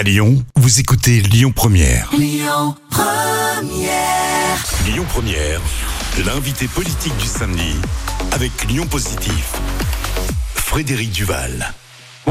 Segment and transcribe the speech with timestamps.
[0.00, 2.08] À Lyon, vous écoutez Lyon Première.
[2.16, 4.64] Lyon Première.
[4.86, 5.60] Lyon Première,
[6.24, 7.74] l'invité politique du samedi
[8.32, 9.52] avec Lyon Positif.
[10.54, 11.74] Frédéric Duval.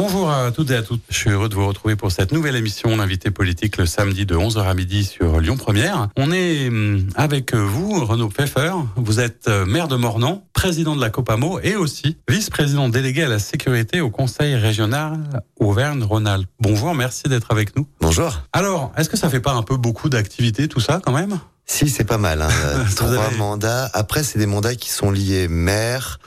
[0.01, 0.97] Bonjour à toutes et à tous.
[1.09, 4.33] Je suis heureux de vous retrouver pour cette nouvelle émission d'invité politique le samedi de
[4.33, 6.07] 11h à midi sur Lyon Première.
[6.15, 8.71] On est hum, avec vous, Renaud Pfeffer.
[8.95, 13.27] Vous êtes euh, maire de Mornan, président de la Copamo et aussi vice-président délégué à
[13.27, 15.19] la sécurité au Conseil régional
[15.59, 16.47] Auvergne-Rhône-Alpes.
[16.61, 17.85] Bonjour, merci d'être avec nous.
[17.99, 18.43] Bonjour.
[18.53, 21.41] Alors, est-ce que ça fait pas un peu beaucoup d'activités tout ça quand même?
[21.65, 22.41] Si, c'est pas mal.
[22.41, 22.47] Hein.
[22.87, 23.89] Vous Trois avez- mandats.
[23.93, 26.19] Après, c'est des mandats qui sont liés maire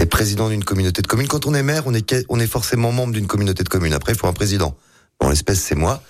[0.00, 1.28] et président d'une communauté de communes.
[1.28, 3.92] Quand on est maire, on est, on est forcément membre d'une communauté de communes.
[3.92, 4.76] Après, il faut un président.
[5.20, 6.02] Bon, l'espèce, c'est moi.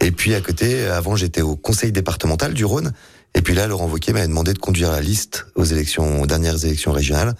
[0.00, 2.92] Et puis, à côté, avant, j'étais au conseil départemental du Rhône.
[3.34, 6.64] Et puis là, Laurent Wauquiez m'avait demandé de conduire la liste aux élections, aux dernières
[6.64, 7.34] élections régionales.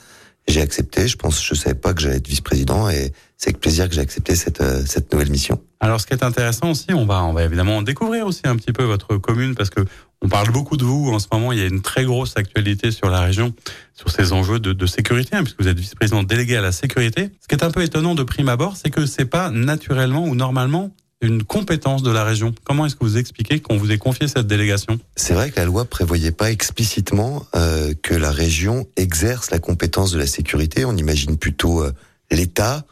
[0.48, 1.06] J'ai accepté.
[1.06, 4.00] Je pense, je savais pas que j'allais être vice-président et c'est avec plaisir que j'ai
[4.00, 5.62] accepté cette, euh, cette nouvelle mission.
[5.78, 8.72] Alors, ce qui est intéressant aussi, on va, on va évidemment découvrir aussi un petit
[8.72, 9.80] peu votre commune parce que
[10.24, 11.52] on parle beaucoup de vous en ce moment.
[11.52, 13.52] Il y a une très grosse actualité sur la région,
[13.92, 17.30] sur ces enjeux de, sécurité, hein, puisque vous êtes vice-président délégué à la sécurité.
[17.40, 20.34] Ce qui est un peu étonnant de prime abord, c'est que c'est pas naturellement ou
[20.34, 22.54] normalement une compétence de la région.
[22.64, 24.98] Comment est-ce que vous expliquez qu'on vous ait confié cette délégation?
[25.14, 30.10] C'est vrai que la loi prévoyait pas explicitement euh, que la région exerce la compétence
[30.10, 30.86] de la sécurité.
[30.86, 31.92] On imagine plutôt euh,
[32.30, 32.84] l'État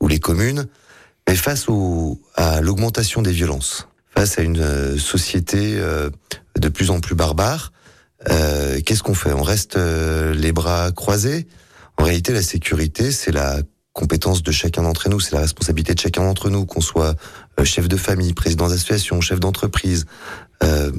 [0.00, 0.66] ou les communes.
[1.28, 1.66] Mais face
[2.34, 5.80] à l'augmentation des violences, face à une euh, société
[6.62, 7.72] de plus en plus barbare,
[8.30, 9.32] euh, qu'est-ce qu'on fait?
[9.32, 11.46] On reste euh, les bras croisés?
[11.98, 13.58] En réalité, la sécurité, c'est la
[13.92, 17.14] compétence de chacun d'entre nous, c'est la responsabilité de chacun d'entre nous, qu'on soit
[17.60, 20.06] euh, chef de famille, président d'association, chef d'entreprise.
[20.62, 20.92] Euh,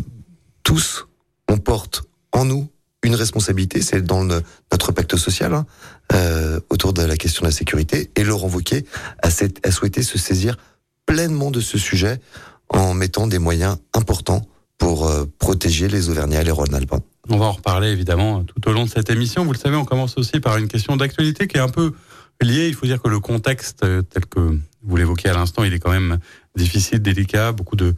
[0.61, 1.07] tous,
[1.49, 2.69] on porte en nous
[3.01, 5.65] une responsabilité, c'est dans notre pacte social, hein,
[6.13, 8.11] euh, autour de la question de la sécurité.
[8.15, 8.85] Et Laurent Wauquiez
[9.21, 10.57] a, a souhaité se saisir
[11.05, 12.21] pleinement de ce sujet
[12.69, 14.45] en mettant des moyens importants
[14.83, 16.99] pour euh, protéger les Auvergnats et les Rhône-Alpins.
[17.29, 19.45] On va en reparler évidemment tout au long de cette émission.
[19.45, 21.93] Vous le savez, on commence aussi par une question d'actualité qui est un peu
[22.41, 22.67] liée.
[22.67, 25.79] Il faut dire que le contexte, euh, tel que vous l'évoquiez à l'instant, il est
[25.79, 26.19] quand même
[26.57, 27.95] difficile, délicat, beaucoup de,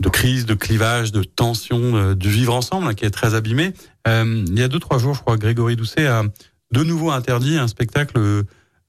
[0.00, 3.72] de crises, de clivages, de tensions, euh, du vivre ensemble hein, qui est très abîmé.
[4.06, 6.24] Il y a deux, trois jours, je crois, Grégory Doucet a
[6.72, 8.18] de nouveau interdit un spectacle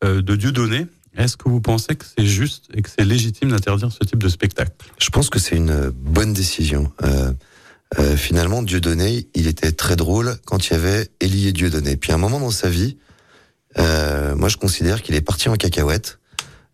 [0.01, 0.87] de Dieu donné.
[1.17, 4.29] Est-ce que vous pensez que c'est juste et que c'est légitime d'interdire ce type de
[4.29, 4.71] spectacle?
[4.99, 6.91] Je pense que c'est une bonne décision.
[7.03, 7.33] Euh,
[7.97, 11.97] euh, finalement, Dieudonné, il était très drôle quand il y avait Élie et Dieudonné.
[11.97, 12.97] Puis à un moment dans sa vie,
[13.77, 16.19] euh, moi je considère qu'il est parti en cacahuète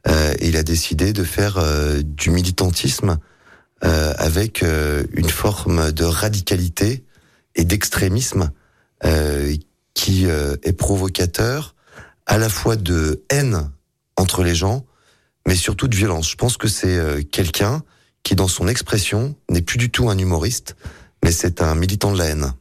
[0.07, 3.17] euh, et il a décidé de faire euh, du militantisme
[3.83, 7.03] euh, avec une forme de radicalité
[7.55, 8.51] et d'extrémisme
[9.93, 11.75] qui est provocateur
[12.25, 13.69] à la fois de haine
[14.17, 14.85] entre les gens,
[15.47, 16.29] mais surtout de violence.
[16.29, 17.83] Je pense que c'est euh, quelqu'un
[18.23, 20.75] qui, dans son expression, n'est plus du tout un humoriste,
[21.23, 22.53] mais c'est un militant de la haine.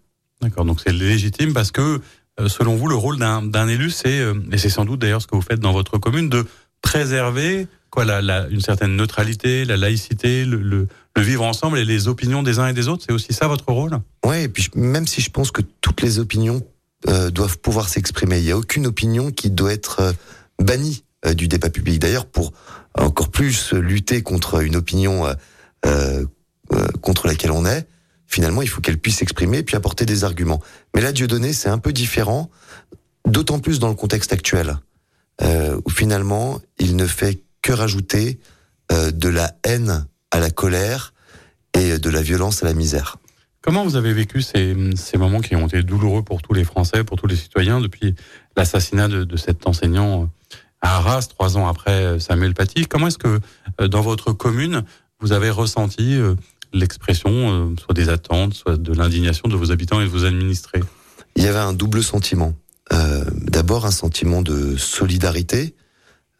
[0.43, 2.00] D'accord, donc c'est légitime parce que,
[2.41, 5.26] euh, selon vous, le rôle d'un élu, c'est, euh, et c'est sans doute d'ailleurs ce
[5.26, 6.44] que vous faites dans votre commune, de
[6.82, 11.84] préserver quoi, la, la- une certaine neutralité, la laïcité, le, le, le vivre ensemble et
[11.84, 13.04] les opinions des uns et des autres.
[13.06, 13.98] C'est aussi ça votre rôle?
[14.26, 16.60] Ouais, et puis même si je pense que toutes les opinions
[17.09, 20.12] euh, doivent pouvoir s'exprimer, il n'y a aucune opinion qui doit être euh,
[20.60, 21.04] bannie
[21.35, 21.99] du débat public.
[21.99, 22.53] D'ailleurs, pour
[22.99, 25.35] encore plus lutter contre une opinion euh,
[25.87, 26.25] euh,
[26.73, 27.87] euh, contre laquelle on est,
[28.27, 30.62] finalement, il faut qu'elle puisse s'exprimer et puis apporter des arguments.
[30.95, 32.51] Mais là, Dieudonné, c'est un peu différent,
[33.29, 34.79] d'autant plus dans le contexte actuel,
[35.43, 38.41] euh, où finalement, il ne fait que rajouter
[38.93, 41.12] euh, de la haine à la colère
[41.75, 43.19] et de la violence à la misère.
[43.61, 44.75] Comment vous avez vécu ces,
[45.17, 48.15] moments qui ont été douloureux pour tous les Français, pour tous les citoyens, depuis
[48.56, 50.27] l'assassinat de, cet enseignant euh,
[50.84, 53.41] à Arras, trois ans après euh, Samuel Paty Comment est-ce que,
[53.81, 54.84] euh, dans votre commune,
[55.19, 56.34] vous avez ressenti euh,
[56.75, 60.83] l'expression, soit des attentes, soit de l'indignation de vos habitants et de vos administrés?
[61.37, 62.55] Il y avait un double sentiment.
[62.91, 65.75] D'abord un sentiment de solidarité,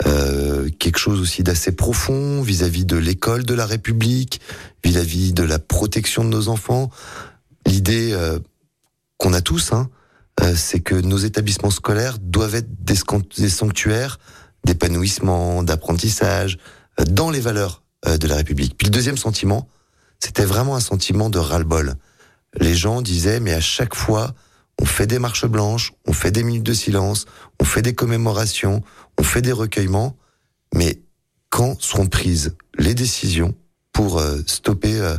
[0.01, 4.41] quelque chose aussi d'assez profond vis-à-vis de l'école de la République,
[4.85, 6.91] vis-à-vis de la protection de nos enfants.
[7.65, 8.17] L'idée
[9.19, 9.89] qu'on a tous, hein,
[10.57, 14.19] c'est que nos établissements scolaires doivent être des sanctuaires
[14.65, 16.59] d'épanouissement, d'apprentissage,
[17.01, 18.77] euh, dans les valeurs euh, de la République.
[18.77, 19.69] Puis le deuxième sentiment,
[20.21, 21.95] c'était vraiment un sentiment de ras-le-bol.
[22.61, 24.35] Les gens disaient, mais à chaque fois,
[24.81, 27.27] on fait des marches blanches, on fait des minutes de silence,
[27.61, 28.83] on fait des commémorations,
[29.19, 30.17] on fait des recueillements,
[30.73, 31.01] mais
[31.51, 33.55] quand seront prises les décisions
[33.93, 35.15] pour euh, stopper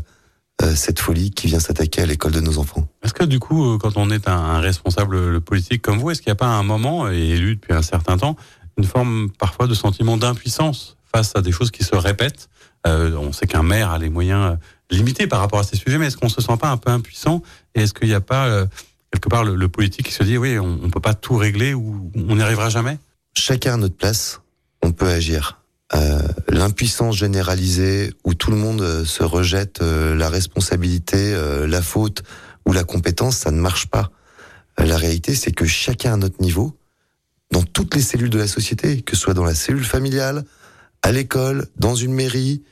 [0.73, 2.87] cette folie qui vient s'attaquer à l'école de nos enfants?
[3.03, 6.29] Est-ce que du coup, quand on est un, un responsable politique comme vous, est-ce qu'il
[6.29, 8.37] n'y a pas un moment, et élu depuis un certain temps,
[8.77, 12.49] une forme parfois de sentiment d'impuissance face à des choses qui se répètent.
[12.87, 14.57] Euh, on sait qu'un maire a les moyens
[14.91, 17.41] limités par rapport à ces sujets, mais est-ce qu'on se sent pas un peu impuissant
[17.73, 18.65] Et est-ce qu'il n'y a pas
[19.11, 22.11] quelque part le, politique qui se dit oui, on, ne peut pas tout régler ou
[22.15, 22.99] on n'y arrivera jamais?
[23.33, 24.41] Chacun à notre place,
[24.81, 25.61] on peut agir.
[25.93, 26.19] Euh,
[26.49, 31.35] l'impuissance généralisée où tout le monde euh, se rejette euh, la responsabilité,
[31.67, 32.23] la faute
[32.65, 34.11] ou la compétence, ça ne marche pas.
[34.77, 36.77] la réalité, c'est que chacun à notre niveau,
[37.51, 40.43] dans toutes les cellules de la société, que ce soit dans la cellule familiale,
[41.01, 42.63] à l'école, dans une mairie,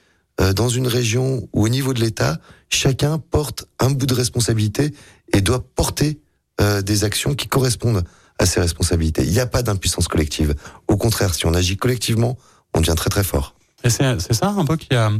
[0.55, 2.39] dans une région ou au niveau de l'État,
[2.69, 4.93] chacun porte un bout de responsabilité
[5.31, 6.19] et doit porter
[6.83, 8.03] des actions qui correspondent
[8.39, 9.23] à ses responsabilités.
[9.23, 10.55] Il n'y a pas d'impuissance collective.
[10.87, 12.37] Au contraire, si on agit collectivement,
[12.73, 13.55] on devient très très fort.
[13.83, 15.11] Et c'est ça un peu qui a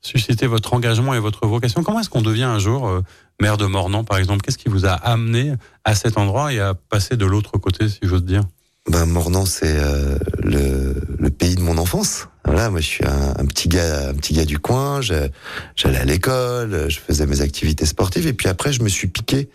[0.00, 1.82] suscité votre engagement et votre vocation.
[1.82, 3.02] Comment est-ce qu'on devient un jour euh,
[3.40, 4.42] maire de Mornan, par exemple?
[4.42, 5.54] Qu'est-ce qui vous a amené
[5.84, 8.42] à cet endroit et à passer de l'autre côté, si j'ose dire?
[8.88, 12.28] Ben, Mornan, c'est euh, le, le, pays de mon enfance.
[12.44, 15.00] Voilà, moi, je suis un, petit gars, un petit gars du coin.
[15.00, 19.50] J'allais à l'école, je faisais mes activités sportives, et puis après, je me suis piqué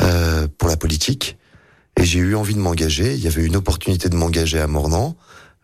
[0.00, 1.38] euh, pour la politique.
[1.98, 3.14] Et j'ai eu envie de m'engager.
[3.14, 5.16] Il y avait une opportunité de m'engager à Mornan.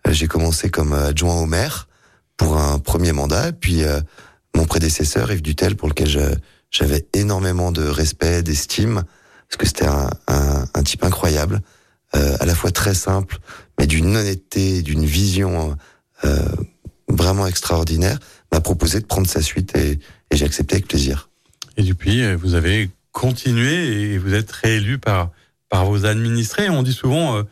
[0.06, 1.88] Euh, j'ai commencé comme euh, adjoint au maire
[2.36, 4.00] pour un premier mandat, puis euh,
[4.56, 6.38] mon prédécesseur Yves Dutel, pour lequel
[6.70, 9.02] j'avais énormément de respect, d'estime,
[9.48, 11.60] parce que c'était un, un, un, type incroyable,
[12.14, 13.38] à la fois très simple,
[13.78, 15.76] mais d'une honnêteté, d'une vision
[16.24, 16.38] euh,
[17.08, 18.18] vraiment extraordinaire,
[18.52, 19.98] m'a proposé de prendre sa suite et,
[20.30, 21.30] et j'ai accepté avec plaisir.
[21.76, 25.30] Et depuis, vous avez continué et vous êtes réélu par
[25.68, 26.68] par vos administrés.
[26.68, 27.42] On dit souvent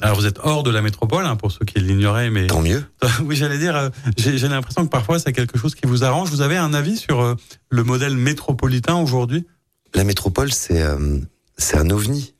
[0.00, 2.84] alors vous êtes hors de la métropole, hein, pour ceux qui l'ignoraient, mais tant mieux.
[3.24, 6.30] oui, j'allais dire, euh, j'ai l'impression que parfois c'est quelque chose qui vous arrange.
[6.30, 7.34] Vous avez un avis sur euh,
[7.70, 9.46] le modèle métropolitain aujourd'hui?
[9.94, 11.18] La métropole, c'est euh,
[11.58, 12.31] c'est un ovni,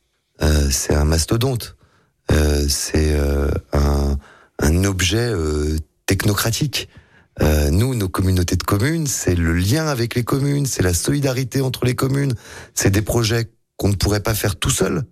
[0.70, 1.76] c'est un mastodonte,
[2.68, 3.16] c'est
[3.72, 4.18] un,
[4.58, 5.32] un objet
[6.06, 6.88] technocratique.
[7.40, 11.84] nous, nos communautés de communes, c'est le lien avec les communes, c'est la solidarité entre
[11.84, 12.34] les communes,
[12.74, 15.04] c'est des projets qu'on ne pourrait pas faire tout seul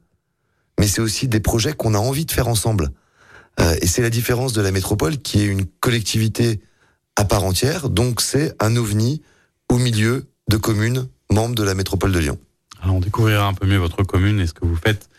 [0.81, 2.89] mais c'est aussi des projets qu'on a envie de faire ensemble.
[3.61, 6.61] Euh, et c'est la différence de la métropole qui est une collectivité
[7.17, 9.21] à part entière, donc c'est un ovni
[9.69, 12.39] au milieu de communes membres de la métropole de Lyon.
[12.81, 15.10] Alors on découvrira un peu mieux votre commune et ce que vous faites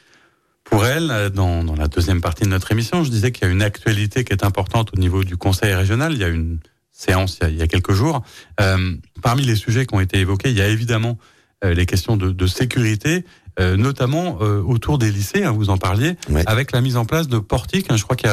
[0.72, 3.04] pour elle dans, dans la deuxième partie de notre émission.
[3.04, 6.14] Je disais qu'il y a une actualité qui est importante au niveau du conseil régional.
[6.14, 6.58] Il y a une
[6.92, 8.24] séance il y a, quelques jours.
[8.60, 11.20] Euh, parmi les sujets qui ont été évoqués, il y a évidemment
[11.64, 13.26] euh, les questions de, de sécurité
[13.60, 16.16] euh, notamment euh, autour des lycées, hein, vous en parliez,
[16.46, 17.88] avec la mise en place de portiques.
[17.90, 18.30] Hein, je crois qu'il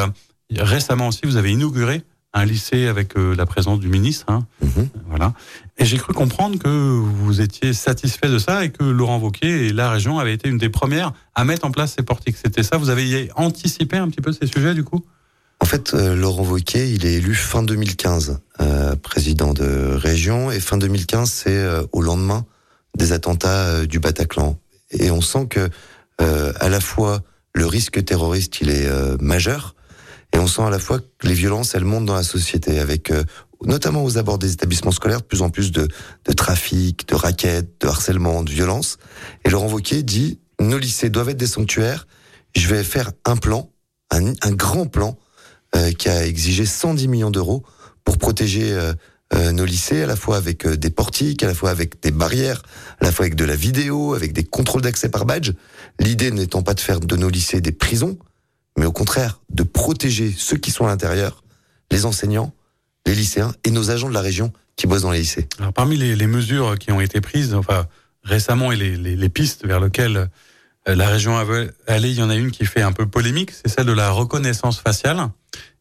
[0.50, 2.02] y a récemment aussi, vous avez inauguré
[2.38, 4.26] un lycée avec euh, la présence du ministre.
[4.28, 4.46] Hein.
[4.62, 4.88] Mhm.
[5.08, 5.34] Voilà.
[5.78, 9.72] Et j'ai cru comprendre que vous étiez satisfait de ça et que Laurent Wauquiez et
[9.72, 12.36] la région avaient été une des premières à mettre en place ces portiques.
[12.42, 12.76] C'était ça?
[12.76, 15.04] Vous avez anticipé un petit peu ces sujets du coup?
[15.60, 18.40] En fait, Laurent Wauquiez, il est élu fin 2015,
[19.02, 22.46] président de région, et fin 2015, c'est au lendemain
[22.96, 24.56] des attentats du Bataclan
[24.90, 25.68] et on sent que
[26.20, 27.22] euh, à la fois
[27.54, 29.74] le risque terroriste il est euh, majeur
[30.32, 33.10] et on sent à la fois que les violences elles montent dans la société avec
[33.10, 33.24] euh,
[33.64, 35.88] notamment aux abords des établissements scolaires de plus en plus de,
[36.24, 38.98] de trafic, de raquettes, de harcèlement, de violence.
[39.44, 42.06] Et Laurent Wauquiez dit nos lycées doivent être des sanctuaires.
[42.54, 43.70] Je vais faire un plan,
[44.10, 45.18] un, un grand plan
[45.98, 47.62] qui a exigé 110 millions d'euros
[48.02, 48.74] pour protéger
[49.34, 52.10] euh, nos lycées, à la fois avec euh, des portiques, à la fois avec des
[52.10, 52.62] barrières,
[52.98, 55.52] à la fois avec de la vidéo, avec des contrôles d'accès par badge.
[56.00, 58.18] L'idée n'étant pas de faire de nos lycées des prisons,
[58.78, 61.42] mais au contraire de protéger ceux qui sont à l'intérieur,
[61.90, 62.52] les enseignants,
[63.06, 65.48] les lycéens et nos agents de la région qui bossent dans les lycées.
[65.58, 67.86] Alors parmi les, les mesures qui ont été prises, enfin
[68.22, 70.28] récemment et les, les, les pistes vers lesquelles
[70.88, 71.44] euh, la région a
[71.86, 74.10] allé, il y en a une qui fait un peu polémique, c'est celle de la
[74.10, 75.28] reconnaissance faciale.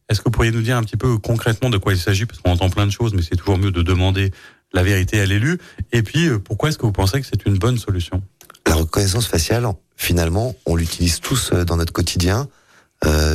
[0.08, 2.24] Est-ce que vous pourriez nous dire un petit peu concrètement de quoi il s'agit?
[2.24, 4.32] Parce qu'on entend plein de choses, mais c'est toujours mieux de demander
[4.72, 5.58] la vérité à l'élu.
[5.92, 8.22] Et puis, euh, pourquoi est-ce que vous pensez que c'est une bonne solution?
[8.66, 12.48] La reconnaissance faciale, finalement, on l'utilise tous euh, dans notre quotidien,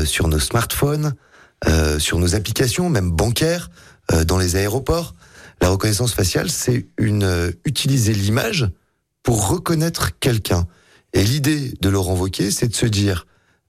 [0.05, 1.13] sur nos smartphones,
[1.67, 3.70] euh, sur nos applications, même bancaires,
[4.12, 5.15] euh, dans les aéroports.
[5.62, 8.70] La reconnaissance faciale, c'est une utiliser l'image
[9.22, 10.67] pour reconnaître quelqu'un.
[11.13, 13.27] Et l'idée de Laurent Wauquiez, c'est de se dire,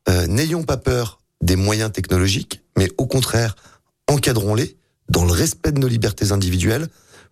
[0.08, 3.54] n'ayons pas peur des moyens technologiques, mais au contraire,
[4.08, 4.76] encadrons-les
[5.08, 6.88] dans le respect de nos libertés individuelles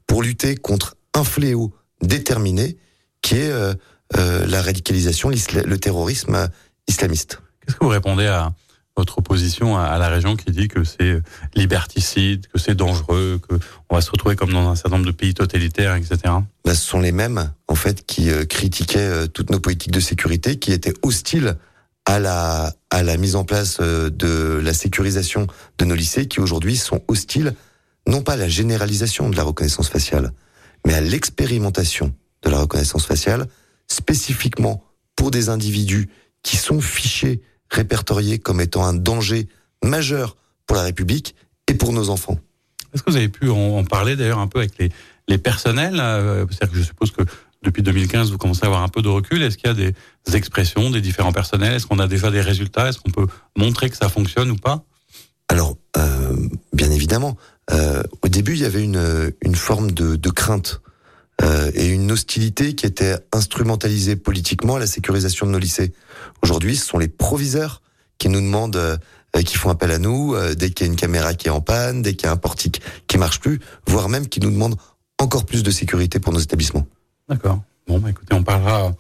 [0.07, 2.77] pour lutter contre un fléau déterminé
[3.23, 3.75] qui est euh,
[4.17, 6.49] euh, la radicalisation, le terrorisme
[6.89, 7.41] islamiste.
[7.65, 8.53] Qu'est-ce que vous répondez à
[8.97, 11.23] votre opposition à, la région qui dit que c'est
[11.55, 13.55] liberticide, que c'est dangereux, que
[13.89, 16.19] on va se retrouver comme dans un certain nombre de pays totalitaires, etc.
[16.65, 20.59] Bah, ce sont les mêmes, en fait, qui euh, critiquaient toutes nos politiques de sécurité,
[20.59, 21.57] qui étaient hostiles
[22.05, 25.47] à la, à la mise en place euh, de la sécurisation
[25.79, 27.55] de nos lycées qui aujourd'hui sont hostiles,
[28.07, 30.33] non pas à la généralisation de la reconnaissance faciale,
[30.87, 33.47] mais à l'expérimentation de la reconnaissance faciale,
[33.87, 34.83] spécifiquement
[35.17, 36.09] pour des individus
[36.43, 37.41] qui sont fichés,
[37.73, 39.49] répertoriés comme étant un danger
[39.83, 40.37] majeur
[40.67, 41.35] pour la République
[41.67, 42.39] et pour nos enfants.
[42.95, 44.91] Est-ce que vous avez pu en parler d'ailleurs un peu avec les,
[45.29, 47.23] les personnels C'est-à-dire que je suppose que
[47.63, 49.43] depuis 2015, vous commencez à avoir un peu de recul.
[49.43, 49.95] Est-ce qu'il y a des
[50.35, 51.75] expressions des différents personnels?
[51.75, 52.89] Est-ce qu'on a déjà des résultats?
[52.89, 53.27] Est-ce qu'on peut
[53.57, 54.85] montrer que ça fonctionne ou pas?
[55.49, 56.37] Alors, euh,
[56.73, 57.37] bien évidemment.
[57.71, 60.81] Euh, au début, il y avait une, une forme de, de crainte
[61.41, 65.93] euh, et une hostilité qui était instrumentalisée politiquement à la sécurisation de nos lycées.
[66.43, 67.83] Aujourd'hui, ce sont les proviseurs
[68.19, 68.97] qui nous demandent, euh,
[69.45, 71.61] qui font appel à nous euh, dès qu'il y a une caméra qui est en
[71.61, 74.77] panne, dès qu'il y a un portique qui marche plus, voire même qui nous demandent
[75.19, 76.87] encore plus de sécurité pour nos établissements.
[77.29, 77.63] D'accord.
[77.87, 78.93] Bon, bah, écoutez, on parlera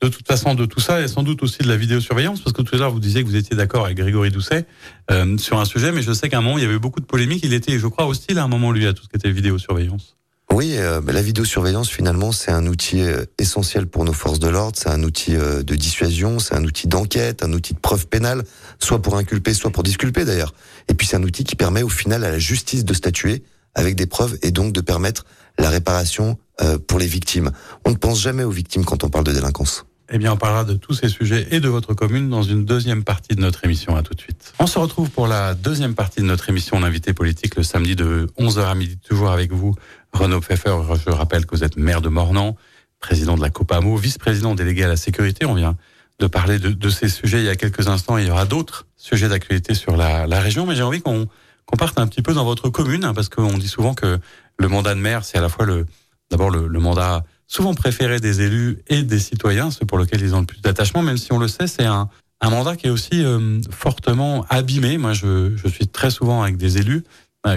[0.00, 2.62] de toute façon de tout ça et sans doute aussi de la vidéosurveillance, parce que
[2.62, 4.64] tout à l'heure vous disiez que vous étiez d'accord avec Grégory Doucet
[5.10, 7.06] euh, sur un sujet, mais je sais qu'à un moment il y avait beaucoup de
[7.06, 7.40] polémiques.
[7.42, 10.16] Il était, je crois, hostile à un moment lui à tout ce qui était vidéosurveillance.
[10.58, 14.76] Oui, euh, la vidéosurveillance finalement c'est un outil euh, essentiel pour nos forces de l'ordre,
[14.76, 18.42] c'est un outil euh, de dissuasion, c'est un outil d'enquête, un outil de preuve pénale,
[18.80, 20.54] soit pour inculper, soit pour disculper d'ailleurs.
[20.88, 23.44] Et puis c'est un outil qui permet au final à la justice de statuer
[23.76, 25.26] avec des preuves et donc de permettre
[25.60, 27.52] la réparation euh, pour les victimes.
[27.84, 29.86] On ne pense jamais aux victimes quand on parle de délinquance.
[30.10, 33.04] Eh bien, on parlera de tous ces sujets et de votre commune dans une deuxième
[33.04, 33.94] partie de notre émission.
[33.94, 34.54] À tout de suite.
[34.58, 38.26] On se retrouve pour la deuxième partie de notre émission L'invité politique le samedi de
[38.38, 39.74] 11h à midi, toujours avec vous,
[40.12, 40.76] Renaud Pfeffer.
[41.06, 42.56] Je rappelle que vous êtes maire de Mornan,
[43.00, 45.46] président de la COPAMO, vice-président délégué à la sécurité.
[45.46, 45.76] On vient
[46.18, 48.18] de parler de, ces sujets il y a quelques instants.
[48.18, 51.28] Il y aura d'autres sujets d'actualité sur la, région, mais j'ai envie qu'on
[51.78, 54.18] parte un petit peu dans votre commune, hein, parce qu'on dit souvent que
[54.58, 55.86] le mandat de maire, c'est à la fois le
[56.30, 60.40] d'abord le, mandat souvent préféré des élus et des citoyens, ceux pour lesquels ils ont
[60.40, 62.08] le plus d'attachement, même si on le sait, c'est un,
[62.42, 64.98] mandat qui est aussi euh, fortement abîmé.
[64.98, 67.04] Moi, je, suis très souvent avec des élus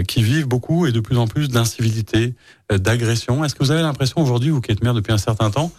[0.07, 2.33] qui vivent beaucoup et de plus en plus d'incivilité,
[2.71, 3.43] euh, d'agression.
[3.43, 5.71] Est-ce que vous avez l'impression aujourd'hui, vous qui êtes maire depuis un certain temps,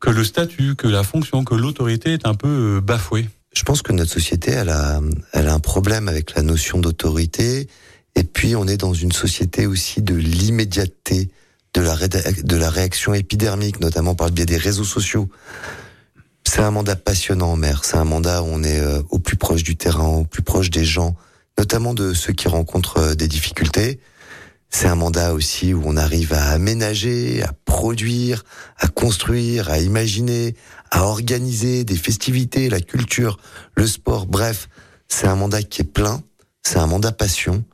[0.00, 3.28] que le statut, que la fonction, que l'autorité est un peu euh, bafouée?
[3.54, 5.00] Je pense que notre société, elle a,
[5.34, 7.68] a un problème avec la notion d'autorité.
[8.14, 11.30] Et puis, on est dans une société aussi de l'immédiateté
[11.74, 15.28] de la, de la réaction épidermique, notamment par le biais des réseaux sociaux.
[16.44, 17.84] C'est un mandat passionnant, maire.
[17.84, 20.70] C'est un mandat où on est euh, au plus proche du terrain, au plus proche
[20.70, 21.14] des gens,
[21.58, 24.00] notamment de ceux qui rencontrent euh, des difficultés.
[24.70, 28.44] C'est un mandat aussi où on arrive à aménager, à produire,
[28.78, 30.54] à construire, à imaginer,
[30.92, 33.38] à organiser des festivités, la culture,
[33.74, 34.26] le sport.
[34.26, 34.68] Bref,
[35.08, 36.22] c'est un mandat qui est plein.
[36.62, 37.64] C'est un mandat passion.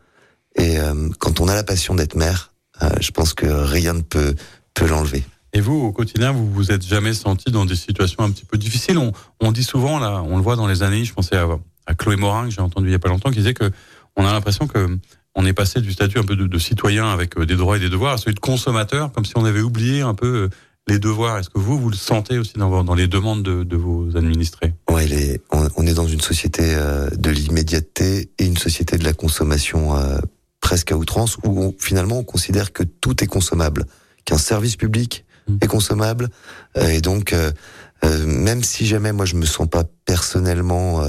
[0.57, 2.53] Et euh, quand on a la passion d'être maire,
[2.83, 4.35] euh, je pense que rien ne peut,
[4.73, 5.25] peut l'enlever.
[5.53, 8.59] Et vous, au quotidien, vous vous êtes jamais senti dans des situations un petit peu
[8.59, 8.99] difficiles?
[9.41, 11.47] On, dit souvent, là, on le voit dans les années, je pensais à,
[11.87, 13.71] à Chloé Morin, que j'ai entendu il y a pas longtemps, qui disait que
[14.17, 14.99] on a l'impression que
[15.35, 17.91] on est passé du statut un peu de, de, citoyen avec des droits et des
[17.91, 20.49] devoirs à celui de consommateur, comme si on avait oublié un peu
[20.89, 21.39] les devoirs.
[21.39, 24.73] Est-ce que vous, vous le sentez aussi dans, dans les demandes de, de vos administrés?
[24.91, 29.05] Ouais, les, on, on, est dans une société euh, de l'immédiateté et une société de
[29.05, 30.17] la consommation euh,
[30.67, 33.87] presque à outrance, où on, finalement on considère que tout est consommable,
[34.25, 35.57] qu'un service public mmh.
[35.61, 36.29] est consommable,
[36.77, 37.53] euh, et donc euh,
[38.05, 41.03] euh, même si jamais moi je me sens pas personnellement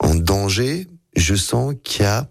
[0.00, 2.28] en danger, je sens qu'il y a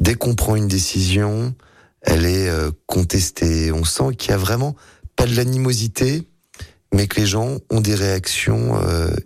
[0.00, 1.54] dès qu'on prend une décision,
[2.02, 2.50] elle est
[2.86, 3.72] contestée.
[3.72, 4.76] On sent qu'il y a vraiment
[5.16, 6.28] pas de l'animosité,
[6.92, 8.78] mais que les gens ont des réactions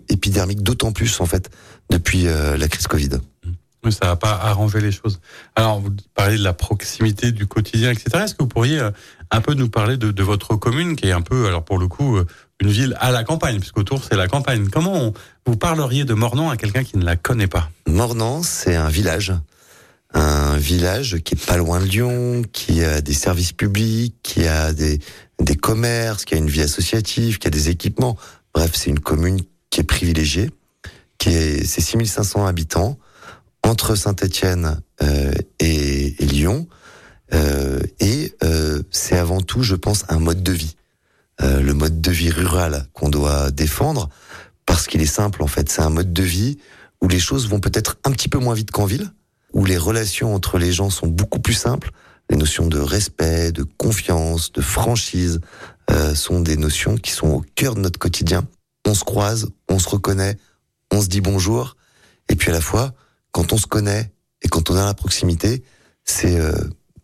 [0.08, 1.50] épidermiques, d'autant plus en fait
[1.90, 3.10] depuis la crise Covid.
[3.84, 5.20] Oui, ça va pas arranger les choses.
[5.54, 8.24] Alors, vous parlez de la proximité du quotidien, etc.
[8.24, 8.80] Est-ce que vous pourriez
[9.30, 12.18] un peu nous parler de, votre commune, qui est un peu, alors pour le coup,
[12.60, 14.68] une ville à la campagne, puisqu'autour c'est la campagne.
[14.68, 15.12] Comment
[15.46, 17.70] vous parleriez de Mornan à quelqu'un qui ne la connaît pas?
[17.86, 19.32] Mornan, c'est un village.
[20.14, 24.72] Un village qui est pas loin de Lyon, qui a des services publics, qui a
[24.72, 24.98] des,
[25.38, 28.16] des commerces, qui a une vie associative, qui a des équipements.
[28.54, 30.50] Bref, c'est une commune qui est privilégiée,
[31.18, 32.98] qui est, c'est 6500 habitants
[33.68, 36.66] entre Saint-Étienne euh, et, Lyon.
[37.34, 40.74] Euh, et euh, c'est avant tout, je pense, un mode de vie.
[41.40, 44.08] Le mode de vie rural qu'on doit défendre,
[44.66, 45.70] parce qu'il est simple en fait.
[45.70, 46.58] C'est un mode de vie
[47.00, 49.12] où les choses vont peut-être un petit peu moins vite qu'en ville,
[49.52, 51.92] où les relations entre les gens sont beaucoup plus simples.
[52.28, 55.38] Les notions de respect, de confiance, de franchise
[56.16, 58.42] sont des notions qui sont au cœur de notre quotidien.
[58.84, 60.38] On se croise, on se reconnaît,
[60.90, 61.76] on se dit bonjour,
[62.28, 62.94] et puis à la fois,
[63.32, 65.62] quand on se connaît et quand on est à la proximité,
[66.04, 66.52] c'est euh,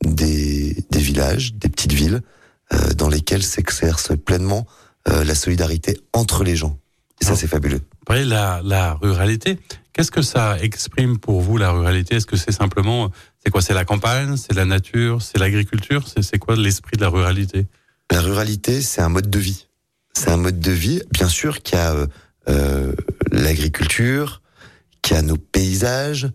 [0.04, 2.22] des, des, villages, des petites villes
[2.72, 4.66] euh, dans lesquelles s'exerce pleinement
[5.08, 6.78] euh, la solidarité entre les gens.
[7.20, 7.80] Et ça, c'est fabuleux.
[8.08, 9.58] Vous la, la ruralité,
[9.92, 12.16] qu'est-ce que ça exprime pour vous, la ruralité?
[12.16, 13.10] Est-ce que c'est simplement,
[13.42, 13.62] c'est quoi?
[13.62, 16.06] C'est la campagne, c'est la nature, c'est l'agriculture?
[16.20, 17.66] C'est quoi l'esprit de la ruralité?
[18.10, 19.68] La ruralité, c'est un mode de vie.
[20.12, 22.06] C'est un mode de vie, bien sûr, qui a euh,
[22.48, 22.92] euh,
[23.32, 24.42] l'agriculture,
[25.04, 26.30] qui a nos paysages,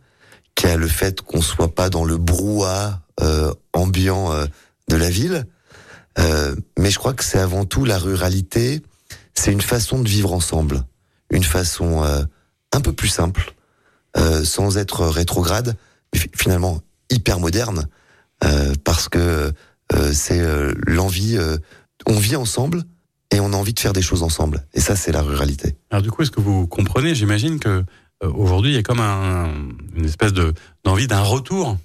[0.54, 4.46] qui a le fait qu'on soit pas dans le brouhaha euh, ambiant euh,
[4.90, 5.48] de la ville.
[6.20, 8.84] Euh, mais je crois que c'est avant tout la ruralité.
[9.34, 10.84] C'est une façon de vivre ensemble,
[11.32, 12.24] une façon euh,
[12.72, 13.56] un peu plus simple,
[14.18, 15.76] euh, sans être rétrograde,
[16.14, 17.88] mais finalement hyper moderne,
[18.84, 19.52] parce que
[20.14, 20.42] c'est
[20.86, 21.40] l'envie.
[22.06, 22.84] on vit ensemble
[23.32, 24.64] et on a envie de faire des choses ensemble.
[24.76, 25.76] Et ça, c'est la ruralité.
[25.90, 27.16] Alors du coup, est-ce que vous comprenez?
[27.16, 27.84] J'imagine que
[28.24, 29.50] aujourd'hui, il y a comme un,
[29.96, 31.78] une espèce de d'envie d'un retour,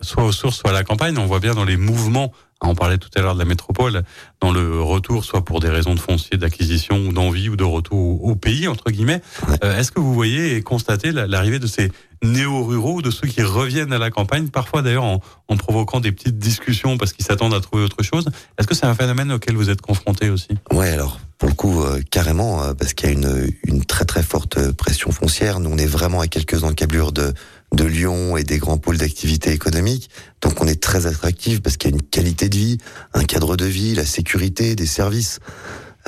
[0.00, 1.16] soit aux sources, soit à la campagne.
[1.18, 4.02] On voit bien dans les mouvements on parlait tout à l'heure de la métropole,
[4.40, 8.24] dans le retour, soit pour des raisons de foncier, d'acquisition ou d'envie ou de retour
[8.24, 9.22] au pays, entre guillemets.
[9.62, 11.90] Euh, est-ce que vous voyez et constatez l'arrivée de ces
[12.24, 16.38] néo-ruraux, de ceux qui reviennent à la campagne, parfois d'ailleurs en, en, provoquant des petites
[16.38, 18.28] discussions parce qu'ils s'attendent à trouver autre chose?
[18.58, 20.48] Est-ce que c'est un phénomène auquel vous êtes confronté aussi?
[20.72, 24.04] Ouais, alors pour le coup, euh, carrément, euh, parce qu'il y a une, une très
[24.04, 25.60] très forte pression foncière.
[25.60, 27.32] Nous, on est vraiment à quelques encablures de
[27.72, 30.10] de Lyon et des grands pôles d'activité économique.
[30.40, 32.78] Donc on est très attractif parce qu'il y a une qualité de vie,
[33.14, 35.40] un cadre de vie, la sécurité, des services.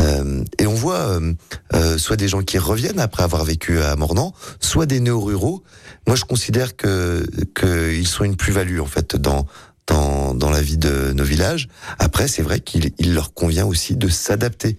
[0.00, 1.34] Euh, et on voit euh,
[1.74, 5.62] euh, soit des gens qui reviennent après avoir vécu à Mornan, soit des néo-ruraux.
[6.06, 9.46] Moi, je considère que qu'ils sont une plus-value en fait dans
[9.86, 11.68] dans dans la vie de nos villages.
[11.98, 14.78] Après, c'est vrai qu'il il leur convient aussi de s'adapter.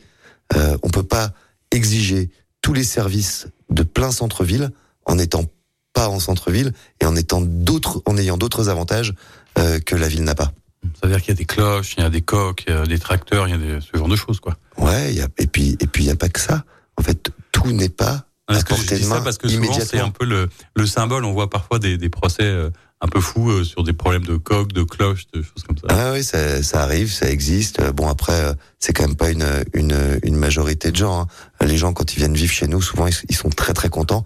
[0.56, 1.34] Euh, on peut pas
[1.72, 2.30] exiger
[2.62, 4.72] tous les services de plein centre-ville
[5.06, 5.46] en étant
[5.94, 9.14] pas en centre-ville et en étant d'autres, en ayant d'autres avantages
[9.58, 10.52] euh, que la ville n'a pas.
[11.00, 12.78] Ça veut dire qu'il y a des cloches, il y a des coques, il y
[12.78, 14.58] a des tracteurs, il y a des, ce genre de choses, quoi.
[14.78, 16.64] Ouais, y a, et puis et puis il y a pas que ça.
[16.98, 20.26] En fait, tout n'est pas à portée de main parce que souvent c'est un peu
[20.26, 21.26] le, le symbole.
[21.26, 22.70] On voit parfois des, des procès euh,
[23.00, 25.88] un peu fous euh, sur des problèmes de coques, de cloches, de choses comme ça.
[25.90, 27.82] Ah oui, ça, ça arrive, ça existe.
[27.92, 31.22] Bon après, c'est quand même pas une une, une majorité de gens.
[31.22, 31.66] Hein.
[31.66, 34.26] Les gens quand ils viennent vivre chez nous, souvent ils sont très très contents.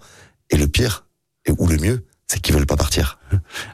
[0.50, 1.05] Et le pire,
[1.58, 3.18] ou le mieux, c'est qu'ils veulent pas partir.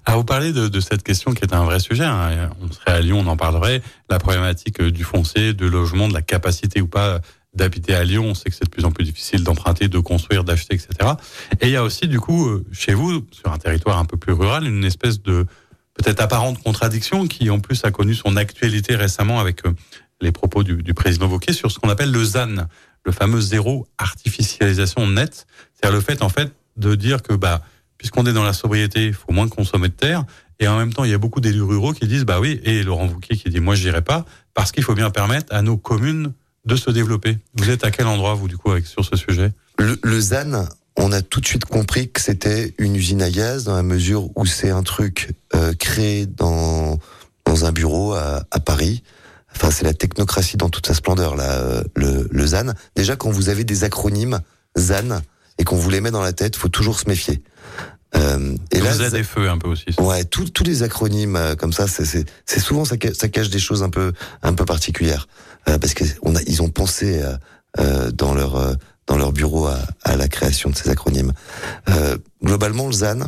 [0.04, 2.04] Alors vous parlez de, cette question qui est un vrai sujet.
[2.04, 2.50] Hein.
[2.60, 3.82] On serait à Lyon, on en parlerait.
[4.10, 7.20] La problématique euh, du foncier, de logement, de la capacité ou pas
[7.54, 8.26] d'habiter à Lyon.
[8.28, 11.12] On sait que c'est de plus en plus difficile d'emprunter, de construire, d'acheter, etc.
[11.60, 14.16] Et il y a aussi du coup euh, chez vous, sur un territoire un peu
[14.16, 15.46] plus rural, une espèce de
[15.94, 19.72] peut-être apparente contradiction qui en plus a connu son actualité récemment avec euh,
[20.20, 22.66] les propos du, du président Wauquiez sur ce qu'on appelle le ZAN,
[23.04, 25.46] le fameux zéro artificialisation nette.
[25.74, 27.62] C'est-à-dire le fait en fait de dire que bah
[27.98, 30.24] puisqu'on est dans la sobriété, il faut moins consommer de terre.
[30.58, 32.82] Et en même temps, il y a beaucoup d'élus ruraux qui disent bah oui, et
[32.82, 35.76] Laurent Wauquiez qui dit moi je dirais pas parce qu'il faut bien permettre à nos
[35.76, 36.32] communes
[36.64, 37.38] de se développer.
[37.54, 39.52] Vous êtes à quel endroit vous du coup avec sur ce sujet?
[39.78, 43.74] Le, ZAN, on a tout de suite compris que c'était une usine à gaz dans
[43.74, 46.98] la mesure où c'est un truc euh, créé dans
[47.44, 49.02] dans un bureau à, à Paris.
[49.54, 52.72] Enfin, c'est la technocratie dans toute sa splendeur là, euh, le, le ZAN.
[52.94, 54.40] Déjà quand vous avez des acronymes
[54.78, 55.20] ZAN,
[55.58, 57.42] et qu'on vous les met dans la tête, faut toujours se méfier.
[58.14, 59.86] Euh, et là, vous des feux un peu aussi.
[59.98, 63.88] Ouais, tous les acronymes euh, comme ça, c'est souvent ça, ça, cache des choses un
[63.88, 64.12] peu
[64.42, 65.28] un peu particulières
[65.68, 67.36] euh, parce que on a, ils ont pensé euh,
[67.78, 68.74] euh dans leur euh,
[69.06, 71.32] dans leur bureau à, à, la création de ces acronymes.
[72.42, 73.18] globalement, le ZAN,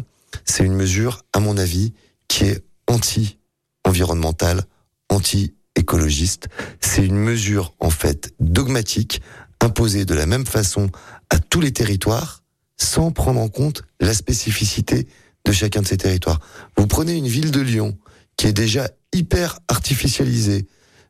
[0.44, 1.92] c'est une mesure, à mon avis,
[2.28, 4.62] qui est anti-environnementale,
[5.08, 6.46] anti-écologiste.
[6.80, 9.20] C'est une mesure en fait dogmatique
[9.60, 10.90] imposée de la même façon
[11.34, 12.44] à tous les territoires
[12.76, 15.08] sans prendre en compte la spécificité
[15.44, 16.38] de chacun de ces territoires.
[16.76, 17.98] Vous prenez une ville de Lyon
[18.36, 20.68] qui est déjà hyper artificialisée,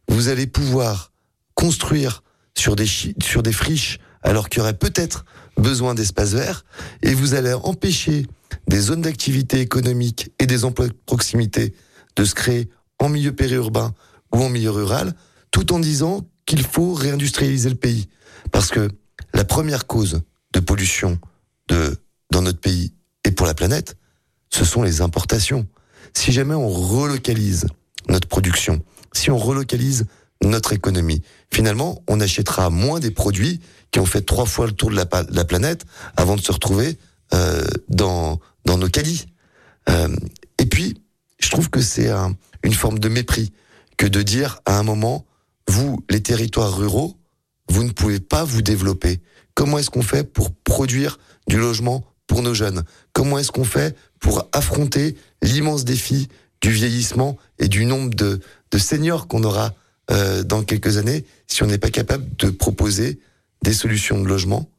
[0.09, 1.13] vous allez pouvoir
[1.55, 2.23] construire
[2.55, 2.87] sur des,
[3.53, 5.27] friches alors qu'il y aurait peut-être
[5.59, 6.65] besoin d'espaces verts
[7.03, 8.27] et vous allez empêcher
[8.67, 11.75] des zones d'activité économique et des emplois de proximité
[12.17, 13.93] de se créer en milieu périurbain
[14.33, 15.15] ou en milieu rural
[15.51, 18.09] tout en disant qu'il faut réindustrialiser le pays.
[18.53, 18.91] Parce que
[19.33, 20.23] la première cause
[20.53, 21.19] de pollution
[21.69, 21.97] de,
[22.31, 23.97] dans notre pays et pour la planète,
[24.51, 25.67] ce sont les importations.
[26.15, 27.67] Si jamais on relocalise
[28.09, 30.07] notre production, si on relocalise
[30.43, 31.23] notre économie,
[31.53, 35.07] finalement, on achètera moins des produits qui ont fait trois fois le tour de la,
[35.31, 35.85] la planète
[36.17, 36.99] avant de se retrouver
[37.33, 39.27] euh, dans, dans nos caddies.
[39.89, 40.15] Euh,
[40.59, 41.03] et puis,
[41.39, 43.53] je trouve que c'est un, une forme de mépris
[43.97, 45.25] que de dire à un moment,
[45.69, 47.17] vous, les territoires ruraux,
[47.69, 49.21] vous ne pouvez pas vous développer.
[49.55, 52.85] Comment est-ce qu'on fait pour produire du logement pour nos jeunes?
[53.13, 56.29] Comment est-ce qu'on fait pour affronter l'immense défi
[56.61, 59.75] du vieillissement et du nombre de, de seniors qu'on aura
[60.11, 63.21] euh, dans quelques années si on n'est pas capable de proposer
[63.63, 64.71] des solutions de logement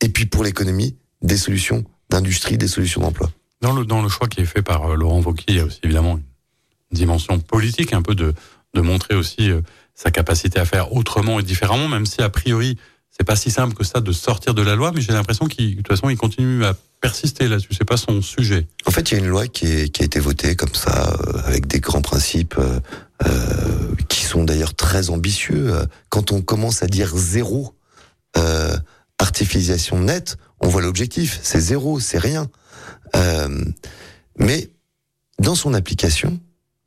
[0.00, 3.30] et puis pour l'économie, des solutions d'industrie, des solutions d'emploi?
[3.60, 5.64] Dans le, dans le choix qui est fait par euh, Laurent Wauquiez, il y a
[5.64, 8.32] aussi évidemment une dimension politique, un peu de,
[8.74, 9.60] de montrer aussi euh,
[9.98, 12.78] sa capacité à faire autrement et différemment, même si a priori
[13.10, 15.72] c'est pas si simple que ça de sortir de la loi, mais j'ai l'impression qu'il,
[15.72, 17.70] de toute façon, il continue à persister là-dessus.
[17.76, 18.68] C'est pas son sujet.
[18.86, 21.10] En fait, il y a une loi qui, est, qui a été votée comme ça,
[21.10, 22.78] euh, avec des grands principes euh,
[23.26, 25.72] euh, qui sont d'ailleurs très ambitieux.
[26.10, 27.74] Quand on commence à dire zéro
[28.36, 28.76] euh,
[29.18, 31.40] artificialisation nette, on voit l'objectif.
[31.42, 32.48] C'est zéro, c'est rien.
[33.16, 33.64] Euh,
[34.38, 34.70] mais
[35.40, 36.38] dans son application,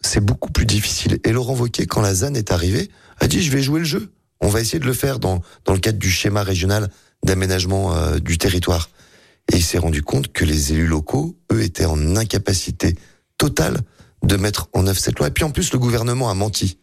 [0.01, 1.19] c'est beaucoup plus difficile.
[1.23, 4.11] Et Laurent Wauquiez, quand la ZAN est arrivée, a dit je vais jouer le jeu.
[4.41, 6.89] On va essayer de le faire dans, dans le cadre du schéma régional
[7.23, 8.89] d'aménagement euh, du territoire.
[9.51, 12.95] Et il s'est rendu compte que les élus locaux, eux, étaient en incapacité
[13.37, 13.81] totale
[14.23, 15.27] de mettre en œuvre cette loi.
[15.27, 16.77] Et puis en plus, le gouvernement a menti.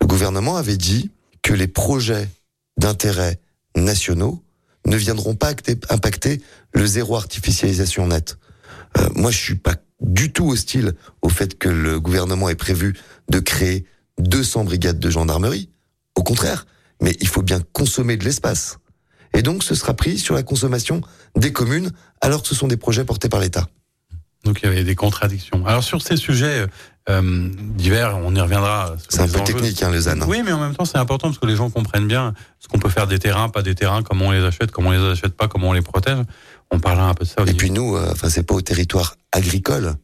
[0.00, 1.10] Le gouvernement avait dit
[1.42, 2.28] que les projets
[2.76, 3.40] d'intérêt
[3.76, 4.42] nationaux
[4.86, 5.54] ne viendront pas
[5.88, 8.38] impacter le zéro artificialisation nette.
[8.98, 12.94] Euh, moi, je suis pas du tout hostile au fait que le gouvernement ait prévu
[13.30, 13.86] de créer
[14.18, 15.70] 200 brigades de gendarmerie.
[16.14, 16.66] Au contraire,
[17.00, 18.78] mais il faut bien consommer de l'espace.
[19.34, 21.00] Et donc, ce sera pris sur la consommation
[21.36, 23.68] des communes, alors que ce sont des projets portés par l'État.
[24.44, 25.66] Donc il y avait des contradictions.
[25.66, 26.66] Alors sur ces sujets
[27.10, 28.94] euh, divers, on y reviendra.
[29.08, 30.24] C'est un peu technique, hein, les ânes.
[30.26, 32.78] Oui, mais en même temps, c'est important parce que les gens comprennent bien ce qu'on
[32.78, 35.34] peut faire des terrains, pas des terrains, comment on les achète, comment on les achète
[35.34, 36.18] pas, comment on les protège.
[36.70, 37.42] On parlera un peu de ça.
[37.46, 39.94] Et puis nous, euh, enfin, c'est pas au territoire agricole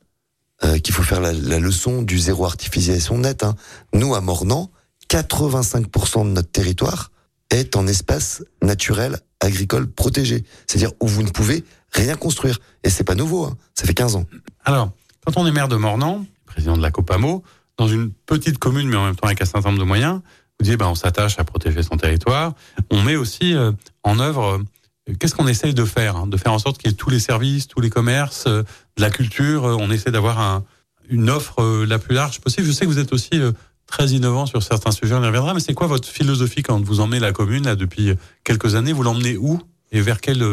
[0.63, 3.45] euh, qu'il faut faire la, la, leçon du zéro artificialisation nette.
[3.45, 3.55] Hein.
[3.95, 4.71] Nous, à Mornan,
[5.09, 7.11] 85% de notre territoire
[7.49, 10.45] est en espace naturel agricole protégé.
[10.67, 12.59] C'est-à-dire où vous ne pouvez rien construire.
[12.85, 13.57] Et c'est pas nouveau, hein.
[13.75, 14.27] ça fait 15 ans.
[14.65, 14.91] Alors,
[15.25, 17.43] quand on est maire de Mornan, président de la Copamo,
[17.79, 20.21] dans une petite commune, mais en même temps avec un certain nombre de moyens,
[20.59, 22.53] vous dites, ben, on s'attache à protéger son territoire.
[22.91, 24.61] On met aussi euh, en œuvre,
[25.09, 27.09] euh, qu'est-ce qu'on essaye de faire hein, De faire en sorte qu'il y ait tous
[27.09, 28.63] les services, tous les commerces, euh,
[28.97, 29.65] de la culture.
[29.65, 30.65] on essaie d'avoir un,
[31.09, 32.67] une offre la plus large possible.
[32.67, 33.41] Je sais que vous êtes aussi
[33.87, 37.01] très innovant sur certains sujets, on y reviendra, mais c'est quoi votre philosophie quand vous
[37.01, 38.93] emmenez la commune là, depuis quelques années?
[38.93, 39.61] Vous l'emmenez où
[39.91, 40.45] et vers quelle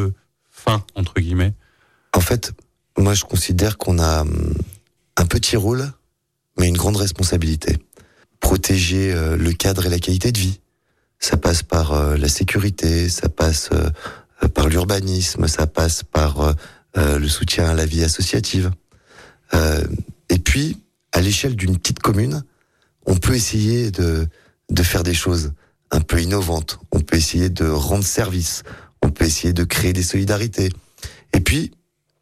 [0.49, 1.53] fin, entre guillemets?
[2.15, 2.53] En fait,
[2.97, 4.53] moi je considère qu'on a hum,
[5.17, 5.91] un petit rôle,
[6.57, 7.77] mais une grande responsabilité.
[8.39, 10.61] Protéger euh, le cadre et la qualité de vie.
[11.19, 13.69] Ça passe par euh, la sécurité, ça passe
[14.53, 16.55] par l'urbanisme, ça passe par
[16.95, 18.71] le soutien à la vie associative.
[20.29, 20.77] et puis,
[21.11, 22.43] à l'échelle d'une petite commune,
[23.07, 24.27] on peut essayer de,
[24.69, 25.53] de faire des choses
[25.91, 26.79] un peu innovantes.
[26.91, 28.63] On peut essayer de rendre service.
[29.01, 30.69] On peut essayer de créer des solidarités.
[31.33, 31.71] Et puis,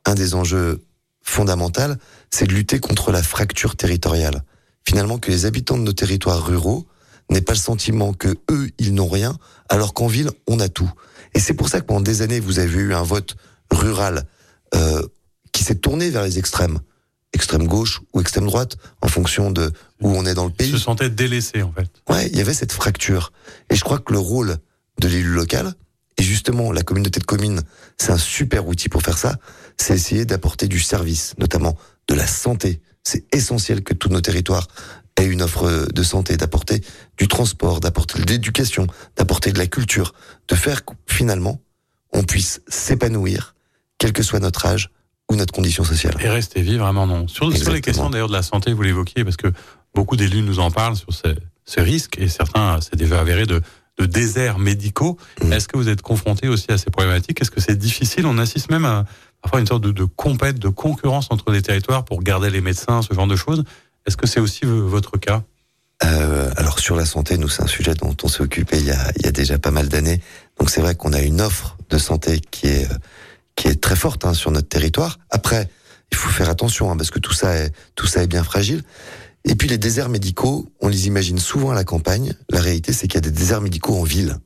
[0.05, 0.84] un des enjeux
[1.21, 1.95] fondamentaux,
[2.35, 4.43] c'est de lutter contre la fracture territoriale.
[4.85, 6.85] Finalement, que les habitants de nos territoires ruraux
[7.29, 9.37] n'aient pas le sentiment que eux, ils n'ont rien,
[9.69, 10.91] alors qu'en ville, on a tout.
[11.33, 13.37] Et c'est pour ça que pendant des années, vous avez eu un vote
[13.71, 14.25] rural
[14.75, 15.01] euh,
[15.53, 16.79] qui s'est tourné vers les extrêmes
[17.31, 19.69] extrême gauche ou extrême droite, en fonction de
[20.01, 20.71] où on est dans le pays.
[20.71, 21.89] Se sentait délaissé en fait.
[22.09, 23.33] Ouais, il y avait cette fracture.
[23.69, 24.55] Et je crois que le rôle
[25.01, 25.73] de l'élu local,
[26.17, 27.61] et justement la communauté de communes,
[27.97, 29.35] c'est un super outil pour faire ça,
[29.75, 32.81] c'est essayer d'apporter du service, notamment de la santé.
[33.03, 34.67] C'est essentiel que tous nos territoires
[35.17, 36.81] aient une offre de santé, d'apporter
[37.17, 40.13] du transport, d'apporter de l'éducation, d'apporter de la culture,
[40.47, 41.61] de faire finalement
[42.13, 43.55] on puisse s'épanouir,
[43.97, 44.89] quel que soit notre âge,
[45.29, 46.15] ou notre condition sociale.
[46.21, 47.27] Et rester vivre vraiment non.
[47.27, 49.47] Sur, sur les questions d'ailleurs de la santé, vous l'évoquiez, parce que
[49.93, 53.61] beaucoup d'élus nous en parlent sur ces, ces risques, et certains, c'est déjà avéré de,
[53.97, 55.17] de déserts médicaux.
[55.43, 55.53] Mm.
[55.53, 57.41] Est-ce que vous êtes confronté aussi à ces problématiques?
[57.41, 58.25] Est-ce que c'est difficile?
[58.25, 59.05] On assiste même à
[59.45, 63.13] parfois une sorte de, compète, de concurrence entre les territoires pour garder les médecins, ce
[63.13, 63.63] genre de choses.
[64.08, 65.43] Est-ce que c'est aussi votre cas?
[66.03, 68.91] Euh, alors sur la santé, nous c'est un sujet dont on s'est occupé il y
[68.91, 70.19] a, déjà pas mal d'années.
[70.58, 72.88] Donc c'est vrai qu'on a une offre de santé qui est
[73.55, 75.19] qui est très forte hein, sur notre territoire.
[75.29, 75.69] Après,
[76.12, 78.81] il faut faire attention hein, parce que tout ça est tout ça est bien fragile.
[79.43, 82.34] Et puis les déserts médicaux, on les imagine souvent à la campagne.
[82.49, 84.39] La réalité, c'est qu'il y a des déserts médicaux en ville.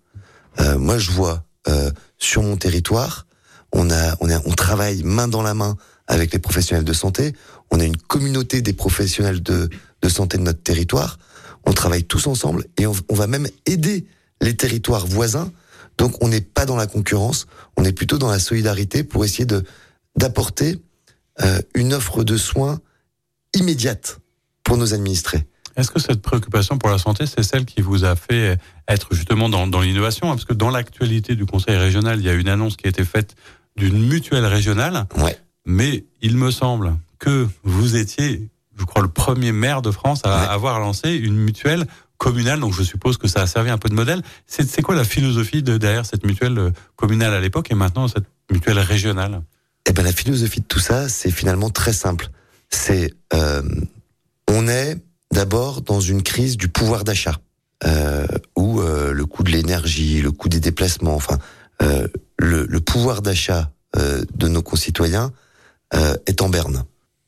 [0.59, 3.27] Euh, moi, je vois euh, sur mon territoire,
[3.71, 5.77] on a, on a, on travaille main dans la main
[6.07, 7.33] avec les professionnels de santé.
[7.71, 9.69] On a une communauté des professionnels de,
[10.01, 11.19] de santé de notre territoire.
[11.65, 14.07] On travaille tous ensemble et on, va même aider
[14.41, 15.51] les territoires voisins
[15.99, 19.45] donc on n'est pas dans la concurrence, on est plutôt dans la solidarité pour essayer
[19.45, 19.63] de
[20.15, 20.81] d'apporter
[21.41, 22.79] euh, une offre de soins
[23.53, 24.19] immédiate
[24.63, 25.45] pour nos administrés.
[25.75, 29.49] Est-ce que cette préoccupation pour la santé, c'est celle qui vous a fait être justement
[29.49, 30.27] dans, dans l'innovation?
[30.27, 33.03] Parce que dans l'actualité du Conseil régional, il y a une annonce qui a été
[33.03, 33.35] faite
[33.79, 35.07] d'une mutuelle régionale.
[35.17, 35.37] Ouais.
[35.65, 40.51] Mais il me semble que vous étiez, je crois, le premier maire de France à
[40.51, 41.85] avoir lancé une mutuelle
[42.17, 44.21] communale, donc je suppose que ça a servi un peu de modèle.
[44.45, 48.79] C'est quoi la philosophie de, derrière cette mutuelle communale à l'époque et maintenant cette mutuelle
[48.79, 49.41] régionale?
[49.85, 52.27] Eh ben la philosophie de tout ça, c'est finalement très simple.
[52.69, 53.63] C'est euh,
[54.47, 54.97] on est
[55.31, 57.37] d'abord dans une crise du pouvoir d'achat,
[57.85, 61.37] euh, où euh, le coût de l'énergie, le coût des déplacements, enfin
[61.81, 62.07] euh,
[62.39, 65.31] le, pouvoir d'achat euh, de nos concitoyens
[65.93, 66.85] euh, est en berne.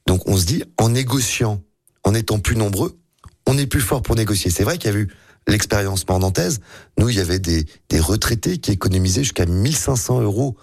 [0.08, 1.62] Donc on se dit, en négociant,
[2.04, 2.98] en étant plus nombreux,
[3.46, 4.52] on est plus fort pour négocier.
[4.52, 5.08] C'est vrai qu'il y a eu
[5.48, 6.60] l'expérience mordantaise.
[6.98, 7.66] Nous, il y avait des,
[8.00, 10.56] retraités qui économisaient jusqu'à 1500 euros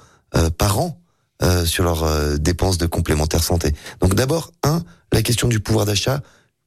[0.57, 1.01] par an
[1.65, 3.73] sur leurs dépenses de complémentaire santé.
[4.01, 4.83] Donc d'abord, un,
[5.13, 6.23] la question du pouvoir d'achat,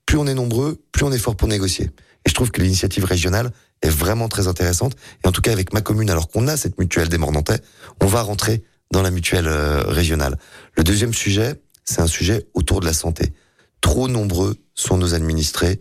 [0.06, 1.90] plus on est nombreux, plus on est fort pour négocier.
[2.26, 4.96] Et je trouve que l'initiative régionale est vraiment très intéressante.
[5.24, 7.60] Et en tout cas, avec ma commune, alors qu'on a cette mutuelle des Mordantais,
[8.00, 10.38] on va rentrer dans la mutuelle euh, régionale.
[10.76, 13.34] Le deuxième sujet, c'est un sujet autour de la santé.
[13.80, 15.80] Trop nombreux sont nos administrés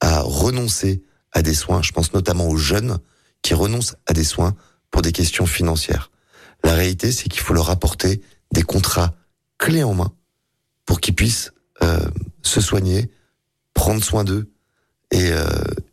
[0.00, 1.82] à renoncer à des soins.
[1.82, 2.98] Je pense notamment aux jeunes
[3.42, 4.54] qui renoncent à des soins
[4.90, 6.10] pour des questions financières.
[6.64, 8.20] La réalité, c'est qu'il faut leur apporter
[8.52, 9.14] des contrats
[9.58, 10.12] clés en main
[10.86, 12.08] pour qu'ils puissent euh,
[12.42, 13.10] se soigner,
[13.74, 14.50] prendre soin d'eux
[15.10, 15.44] et, euh,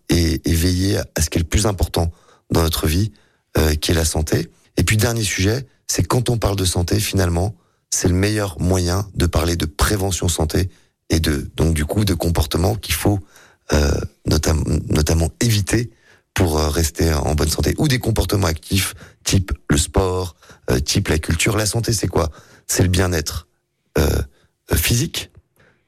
[0.10, 2.12] et, et, veiller à ce qui est le plus important
[2.52, 3.12] dans notre vie,
[3.58, 4.50] euh, qui est la santé.
[4.78, 7.56] Et puis dernier sujet, c'est quand on parle de santé, finalement,
[7.90, 10.70] c'est le meilleur moyen de parler de prévention santé
[11.10, 13.20] et de donc du coup de comportements qu'il faut
[13.72, 13.92] euh,
[14.26, 15.92] notamment, notamment éviter
[16.36, 20.36] pour euh, rester en bonne santé ou des comportements actifs type le sport,
[20.70, 21.58] euh, type la culture.
[21.58, 22.30] La santé, c'est quoi?
[22.68, 23.48] C'est le bien-être
[23.98, 24.22] euh,
[24.74, 25.32] physique,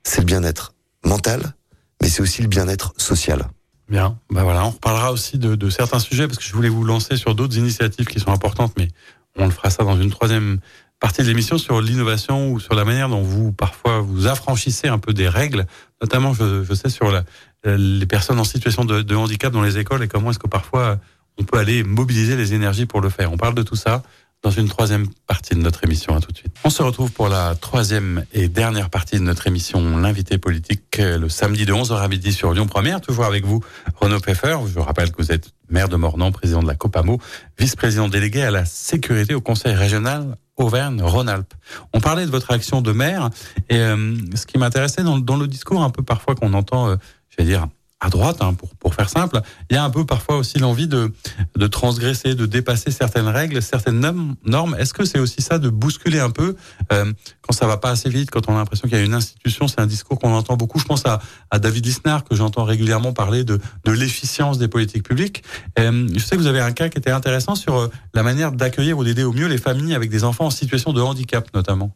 [0.03, 1.53] c'est le bien-être mental,
[2.01, 3.47] mais c'est aussi le bien-être social.
[3.89, 7.15] Bien, ben voilà, on reparlera aussi de, certains sujets parce que je voulais vous lancer
[7.15, 8.89] sur d'autres initiatives qui sont importantes, mais
[9.37, 10.59] on le fera ça dans une troisième
[10.99, 14.97] partie de l'émission sur l'innovation ou sur la manière dont vous parfois vous affranchissez un
[14.97, 15.65] peu des règles,
[16.01, 17.23] notamment je, sais sur la,
[17.63, 20.99] les personnes en situation de, handicap dans les écoles et comment est-ce que parfois
[21.39, 23.31] on peut aller mobiliser les énergies pour le faire.
[23.31, 24.01] On parle de tout ça
[24.43, 26.15] dans une troisième partie de notre émission.
[26.15, 26.55] À tout de suite.
[26.63, 31.27] On se retrouve pour la troisième et dernière partie de notre émission, l'invité politique, le
[31.29, 33.01] samedi de 11h à midi sur Lyon Première.
[33.01, 33.61] Toujours avec vous,
[33.95, 34.57] Renaud Pfeffer.
[34.73, 37.19] Je rappelle que vous êtes maire de Mornan, président de la COPAMO,
[37.57, 41.53] vice-président délégué à la sécurité au conseil régional Auvergne-Rhône-Alpes.
[41.93, 43.29] On parlait de votre action de maire
[43.69, 46.95] et euh, ce qui m'intéressait dans, dans, le discours un peu parfois qu'on entend, euh,
[47.29, 47.67] je vais dire,
[47.99, 50.87] à droite, hein, pour, pour faire simple, il y a un peu parfois aussi l'envie
[50.87, 51.11] de,
[51.55, 54.75] de transgresser, de dépasser certaines règles, certaines normes.
[54.77, 56.55] Est-ce que c'est aussi ça de bousculer un peu
[56.93, 59.15] euh, quand ça va pas assez vite, quand on a l'impression qu'il y a une
[59.15, 60.77] institution C'est un discours qu'on entend beaucoup.
[60.77, 65.03] Je pense à, à David Lisnard, que j'entends régulièrement parler de, de l'efficience des politiques
[65.03, 65.43] publiques.
[65.79, 68.51] Euh, je sais que vous avez un cas qui était intéressant sur euh, la manière
[68.51, 71.95] d'accueillir ou d'aider au mieux les familles avec des enfants en situation de handicap, notamment.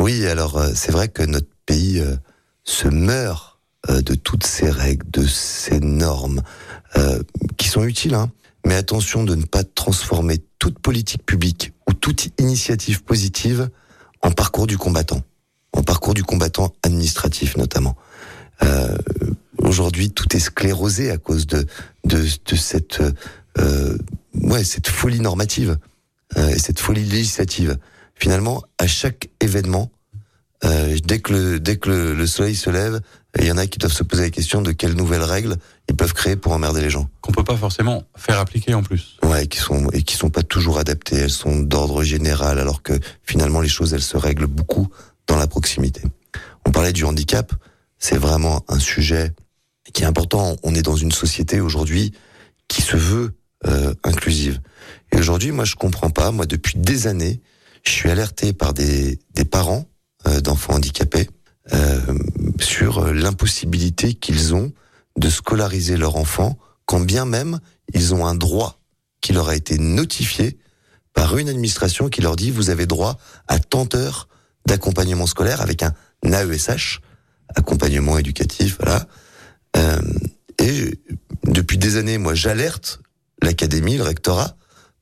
[0.00, 2.16] Oui, alors euh, c'est vrai que notre pays euh,
[2.64, 3.55] se meurt
[3.90, 6.42] euh, de toutes ces règles, de ces normes
[6.96, 7.22] euh,
[7.56, 8.14] qui sont utiles.
[8.14, 8.30] Hein.
[8.64, 13.68] Mais attention de ne pas transformer toute politique publique ou toute initiative positive
[14.22, 15.22] en parcours du combattant,
[15.72, 17.96] en parcours du combattant administratif notamment.
[18.62, 18.96] Euh,
[19.58, 21.66] Aujourd'hui, tout est sclérosé à cause de
[22.04, 23.02] de, de cette
[23.58, 23.98] euh,
[24.34, 25.78] ouais cette folie normative
[26.36, 27.78] euh, et cette folie législative.
[28.14, 29.90] Finalement, à chaque événement,
[30.64, 33.00] euh, dès que le dès que le, le soleil se lève,
[33.38, 35.56] il y en a qui doivent se poser la question de quelles nouvelles règles
[35.88, 37.08] ils peuvent créer pour emmerder les gens.
[37.20, 39.16] Qu'on peut pas forcément faire appliquer en plus.
[39.22, 41.16] Ouais, qui sont et qui sont pas toujours adaptées.
[41.16, 44.88] Elles sont d'ordre général, alors que finalement les choses elles se règlent beaucoup
[45.26, 46.02] dans la proximité.
[46.64, 47.52] On parlait du handicap,
[47.98, 49.32] c'est vraiment un sujet
[49.92, 50.56] qui est important.
[50.62, 52.12] On est dans une société aujourd'hui
[52.68, 53.34] qui se veut
[53.66, 54.60] euh, inclusive.
[55.12, 56.30] Et aujourd'hui, moi, je comprends pas.
[56.30, 57.40] Moi, depuis des années,
[57.84, 59.86] je suis alerté par des, des parents
[60.42, 61.28] d'enfants handicapés
[61.72, 62.00] euh,
[62.60, 64.72] sur l'impossibilité qu'ils ont
[65.18, 67.58] de scolariser leur enfant, quand bien même
[67.94, 68.80] ils ont un droit
[69.20, 70.58] qui leur a été notifié
[71.14, 74.28] par une administration qui leur dit vous avez droit à tant d'heures
[74.66, 77.00] d'accompagnement scolaire avec un AESH,
[77.54, 79.06] accompagnement éducatif, voilà.
[79.76, 80.00] Euh,
[80.58, 80.98] et
[81.44, 83.00] depuis des années, moi, j'alerte
[83.42, 84.56] l'académie, le rectorat,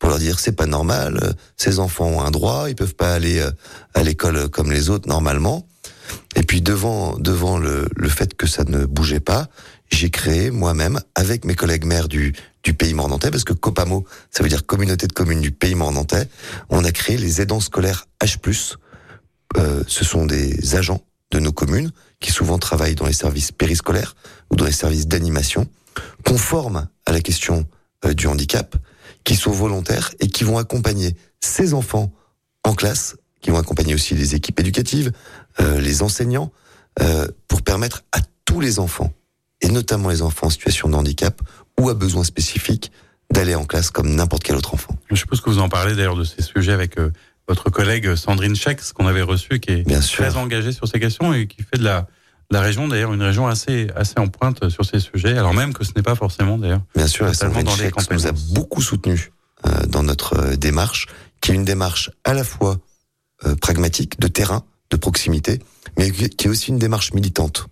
[0.05, 3.39] pour leur dire c'est pas normal, ces enfants ont un droit, ils peuvent pas aller
[3.39, 3.51] euh,
[3.95, 5.67] à l'école comme les autres normalement.
[6.37, 9.49] Et puis devant devant le, le fait que ça ne bougeait pas,
[9.91, 14.43] j'ai créé moi-même avec mes collègues maires du du pays mornantais, parce que COPAMO, ça
[14.43, 16.29] veut dire communauté de communes du pays mornantais,
[16.69, 18.77] on a créé les aidants scolaires H+.
[19.57, 24.17] Euh, ce sont des agents de nos communes qui souvent travaillent dans les services périscolaires
[24.51, 25.67] ou dans les services d'animation,
[26.27, 27.67] conformes à la question
[28.05, 28.77] euh, du handicap,
[29.25, 32.13] qui sont volontaires et qui vont accompagner ces enfants
[32.63, 35.13] en classe, qui vont accompagner aussi les équipes éducatives,
[35.61, 36.53] euh, les enseignants,
[37.01, 39.13] euh, pour permettre à tous les enfants
[39.61, 41.41] et notamment les enfants en situation de handicap
[41.81, 42.93] ou à besoins spécifiques,
[43.33, 44.95] d'aller en classe comme n'importe quel autre enfant.
[45.11, 47.11] Je suppose que vous en parlez d'ailleurs de ces sujets avec euh,
[47.49, 50.37] votre collègue Sandrine Schex, qu'on avait reçu, qui est Bien très sûr.
[50.39, 52.07] engagée sur ces questions et qui fait de la,
[52.51, 55.85] la région, d'ailleurs, une région assez, assez en pointe sur ces sujets, alors même que
[55.85, 56.83] ce n'est pas forcément, d'ailleurs.
[56.95, 59.31] Bien sûr, la Sandrine dans les nous a beaucoup soutenus
[59.67, 61.07] euh, dans notre euh, démarche,
[61.41, 62.79] qui est une démarche à la fois
[63.47, 65.61] euh, pragmatique, de terrain, de proximité,
[65.99, 67.67] mais qui est aussi une démarche militante.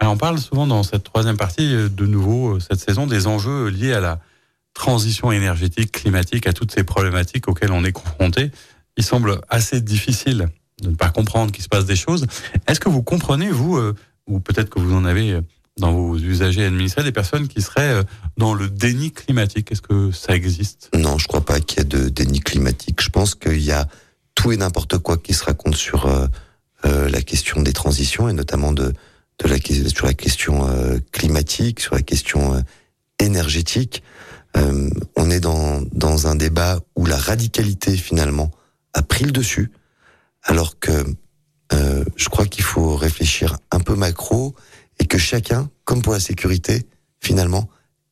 [0.00, 3.68] Alors on parle souvent dans cette troisième partie, euh, de nouveau, cette saison, des enjeux
[3.68, 4.20] liés à la
[4.72, 8.50] transition énergétique, climatique, à toutes ces problématiques auxquelles on est confronté.
[8.96, 10.48] Il semble assez difficile
[10.82, 12.26] de ne pas comprendre qu'il se passe des choses.
[12.66, 13.94] Est-ce que vous comprenez, vous, euh,
[14.26, 15.40] ou peut-être que vous en avez euh,
[15.78, 18.02] dans vos usagers administrés, des personnes qui seraient euh,
[18.36, 19.70] dans le déni climatique?
[19.72, 20.90] Est-ce que ça existe?
[20.94, 23.00] Non, je crois pas qu'il y ait de déni climatique.
[23.02, 23.86] Je pense qu'il y a
[24.34, 26.10] tout et n'importe quoi qui se raconte sur
[26.82, 28.92] la question des transitions et notamment de,
[29.94, 30.66] sur la question
[31.12, 32.60] climatique, sur la question
[33.20, 34.02] énergétique.
[34.54, 38.50] On est dans, dans un débat où la radicalité finalement
[38.92, 39.70] a pris le dessus,
[40.44, 41.04] alors que
[41.72, 44.54] euh, je crois qu'il faut réfléchir un peu macro
[45.00, 46.86] et que chacun, comme pour la sécurité,
[47.20, 47.68] finalement,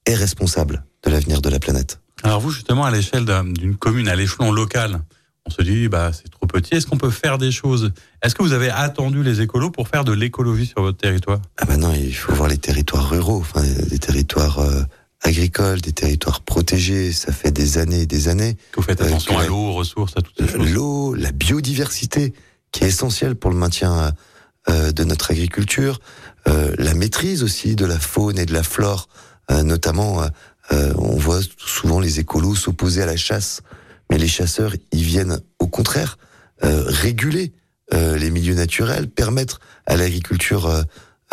[0.06, 2.00] est responsable de l'avenir de la planète.
[2.22, 5.00] Alors vous, justement, à l'échelle d'un- d'une commune, à l'échelon local,
[5.44, 6.74] on se dit, bah, c'est trop petit.
[6.74, 7.92] Est-ce qu'on peut faire des choses?
[8.22, 11.40] Est-ce que vous avez attendu les écolos pour faire de l'écologie sur votre territoire?
[11.58, 14.82] Ah ben non, il faut voir les territoires ruraux, enfin des territoires euh,
[15.22, 17.12] agricoles, des territoires protégés.
[17.12, 18.56] Ça fait des années et des années.
[18.72, 21.32] Que vous faites Euh, attention à l'eau, aux ressources, à toutes ces choses L'eau, la
[21.32, 22.32] biodiversité,
[22.72, 24.12] qui est essentielle pour le maintien
[24.68, 26.00] euh, de notre agriculture,
[26.48, 29.08] euh, la maîtrise aussi de la faune et de la flore,
[29.50, 30.22] euh, notamment.
[30.70, 33.60] on voit souvent les écolos s'opposer à la chasse,
[34.10, 36.16] mais les chasseurs, ils viennent au contraire
[36.64, 37.52] euh, réguler
[37.92, 40.82] euh, les milieux naturels, permettre à l'agriculture euh,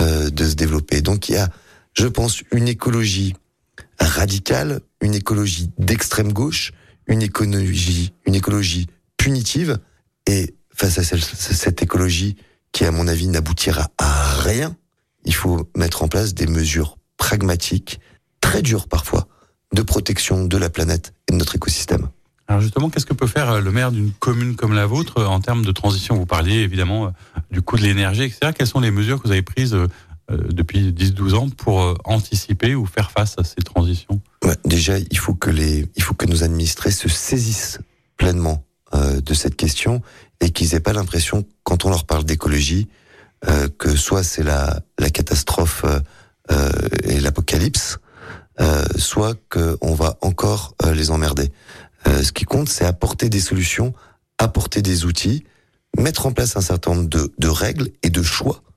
[0.02, 1.02] euh, de se développer.
[1.02, 1.48] Donc il y a,
[1.94, 3.36] je pense, une écologie
[4.00, 6.72] radicale, une écologie d'extrême gauche,
[7.08, 9.80] une écologie, une écologie punitive,
[10.28, 12.36] et face à cette écologie
[12.72, 14.76] qui, à mon avis, n'aboutira à rien,
[15.26, 18.00] il faut mettre en place des mesures pragmatiques,
[18.42, 19.28] très dures parfois,
[19.74, 22.10] de protection de la planète et de notre écosystème.
[22.48, 25.26] Alors justement, qu'est-ce que peut faire euh, le maire d'une commune comme la vôtre euh,
[25.28, 26.16] en termes de transition?
[26.16, 27.10] Vous parliez évidemment euh,
[27.52, 28.54] du coût de l'énergie, etc.
[28.58, 29.78] Quelles sont les mesures que vous avez prises
[30.30, 34.22] depuis 10-12 ans pour euh, anticiper ou faire face à ces transitions
[34.66, 37.80] déjà, il faut que les, il faut que nos administrés se saisissent
[38.18, 38.64] pleinement
[38.94, 40.02] euh, de cette question
[40.42, 42.88] et qu'ils aient pas l'impression, quand on leur parle d'écologie,
[43.48, 46.00] euh, que soit c'est la, la catastrophe euh,
[46.52, 46.72] euh,
[47.04, 48.00] et l'apocalypse,
[48.60, 51.52] euh, soit qu'on va encore euh, les emmerder.
[52.08, 53.94] Euh, ce qui compte, c'est apporter des solutions,
[54.38, 55.44] apporter des outils,
[55.98, 58.69] mettre en place un certain nombre de, de règles et de choix euh,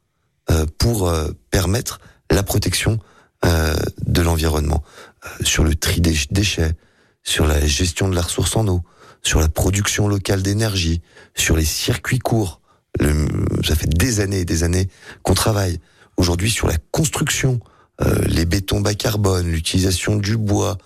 [0.79, 2.01] pour euh, permettre
[2.31, 2.99] la protection
[3.45, 3.75] euh,
[4.07, 4.83] de l'environnement
[5.25, 6.75] Euh, sur le tri des déchets,
[7.23, 8.83] sur la gestion de la ressource en eau,
[9.23, 11.01] sur la production locale d'énergie,
[11.37, 12.61] sur les circuits courts.
[12.99, 13.29] Le-
[13.63, 14.89] ça fait des années et des années
[15.23, 15.79] qu'on travaille.
[16.17, 17.61] Aujourd'hui sur la construction,
[18.01, 20.77] euh, les bétons bas carbone, l'utilisation du bois,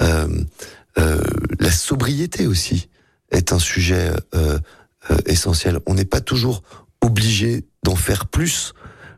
[0.00, 0.26] euh,
[0.96, 1.20] euh,
[1.60, 2.88] la sobriété aussi
[3.30, 4.58] est un sujet euh,
[5.10, 5.80] euh, essentiel.
[5.84, 6.62] On n'est pas toujours
[7.02, 8.72] obligé d'en faire plus.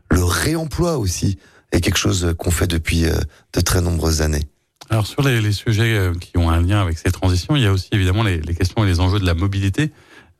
[0.09, 1.37] Le réemploi aussi
[1.71, 3.15] est quelque chose qu'on fait depuis euh,
[3.53, 4.47] de très nombreuses années.
[4.89, 7.71] Alors sur les, sujets euh, qui ont un lien avec ces transitions, il y a
[7.71, 9.91] aussi évidemment les, questions et les enjeux de la mobilité.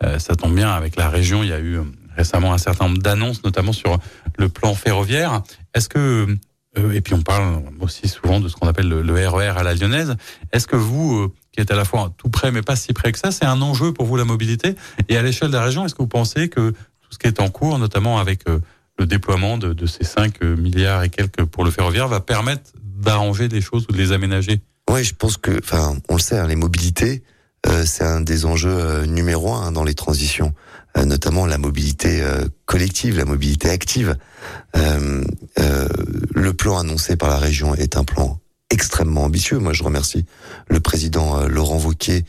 [0.03, 1.41] Euh, ça tombe bien avec la région.
[1.43, 1.79] Il y a eu
[2.15, 3.97] récemment un certain nombre d'annonces, notamment sur
[4.37, 5.41] le plan ferroviaire.
[5.73, 6.27] Est-ce que
[6.93, 10.17] et puis on parle aussi souvent de ce qu'on appelle le, RER à la lyonnaise.
[10.51, 13.17] Est-ce que vous, qui êtes à la fois tout près mais pas si près que
[13.17, 14.75] ça, c'est un enjeu pour vous la mobilité
[15.07, 17.39] Et à l'échelle de la région, est-ce que vous pensez que tout ce qui est
[17.39, 18.43] en cours, notamment avec
[18.97, 23.47] le déploiement de, de ces 5 milliards et quelques pour le ferroviaire, va permettre d'arranger
[23.47, 24.61] des choses ou de les aménager?
[24.89, 27.23] Oui, je pense que, enfin, on le sait, hein, les mobilités,
[27.67, 30.53] euh, c'est un des enjeux euh, numéro un dans les transitions,
[30.97, 34.17] euh, notamment la mobilité euh, collective, la mobilité active.
[34.75, 35.23] Euh,
[35.59, 35.87] euh,
[36.33, 39.57] le plan annoncé par la région est un plan extrêmement ambitieux.
[39.57, 40.25] Moi, je remercie
[40.67, 42.23] le président euh, Laurent Wauquiez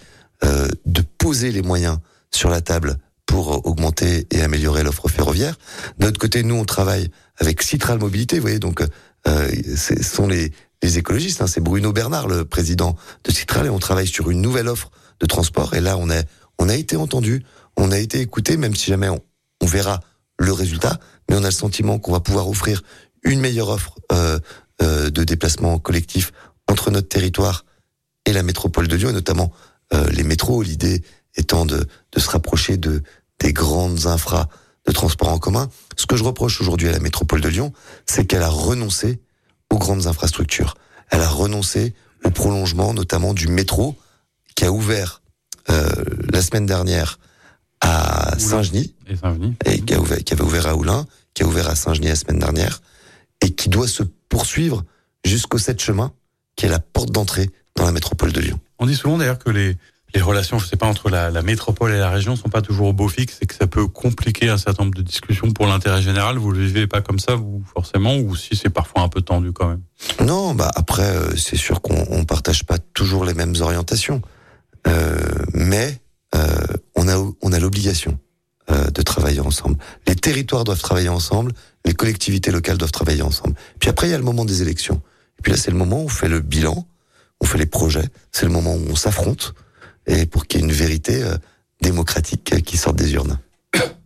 [0.44, 1.98] euh, de poser les moyens
[2.31, 2.96] sur la table
[3.27, 5.57] pour augmenter et améliorer l'offre ferroviaire.
[5.99, 8.83] De notre côté, nous, on travaille avec Citral Mobilité, vous voyez, donc
[9.27, 10.53] euh, ce sont les,
[10.83, 14.68] écologistes, hein, c'est Bruno Bernard, le président de Citral, et on travaille sur une nouvelle
[14.68, 15.74] offre de transport.
[15.74, 16.22] Et là, on a,
[16.59, 17.43] on a été entendu,
[17.77, 19.20] on a été écouté, même si jamais on,
[19.61, 20.01] on verra
[20.39, 20.99] le résultat,
[21.29, 22.83] mais on a le sentiment qu'on va pouvoir offrir
[23.24, 24.39] une meilleure offre euh,
[24.83, 26.33] euh, de déplacement collectif
[26.68, 27.64] entre notre territoire
[28.24, 29.53] et la métropole de Lyon, et notamment
[29.93, 30.62] euh, les métros.
[30.62, 31.03] L'idée
[31.37, 33.03] étant de, de se rapprocher de
[33.41, 34.49] des grandes infras
[34.87, 35.68] de transport en commun.
[35.97, 37.72] Ce que je reproche aujourd'hui à la métropole de Lyon,
[38.07, 39.20] c'est qu'elle a renoncé
[39.70, 40.76] aux grandes infrastructures.
[41.11, 43.97] Elle a renoncé au prolongement, notamment du métro,
[44.55, 45.22] qui a ouvert
[45.70, 45.91] euh,
[46.32, 47.18] la semaine dernière
[47.80, 48.95] à Saint-Genis,
[49.64, 52.16] et, qui, a ouvert, qui avait ouvert à Oulin, qui a ouvert à Saint-Genis la
[52.16, 52.80] semaine dernière,
[53.43, 54.84] et qui doit se poursuivre
[55.24, 56.12] jusqu'au 7 chemin,
[56.55, 58.59] qui est la porte d'entrée dans la métropole de Lyon.
[58.78, 59.76] On dit souvent d'ailleurs que les,
[60.17, 62.93] les relations, je sais pas, entre la, métropole et la région sont pas toujours au
[62.95, 66.39] beau fixe et que ça peut compliquer un certain nombre de discussions pour l'intérêt général.
[66.39, 69.53] Vous le vivez pas comme ça, vous, forcément, ou si c'est parfois un peu tendu
[69.53, 69.83] quand même?
[70.25, 74.23] Non, bah après, euh, c'est sûr qu'on on partage pas toujours les mêmes orientations.
[74.87, 75.19] Euh,
[75.53, 76.01] mais,
[76.35, 76.41] euh,
[76.95, 78.19] on a, on a l'obligation
[78.69, 79.77] de travailler ensemble.
[80.09, 81.53] Les territoires doivent travailler ensemble,
[81.85, 83.55] les collectivités locales doivent travailler ensemble.
[83.79, 85.01] Puis après, il y a le moment des élections.
[85.39, 86.85] Et puis là, c'est le moment où on fait le bilan,
[87.41, 89.55] on fait les projets, c'est le moment où on s'affronte,
[90.07, 91.36] et pour qu'il y ait une vérité euh,
[91.80, 93.38] démocratique euh, qui sorte des urnes.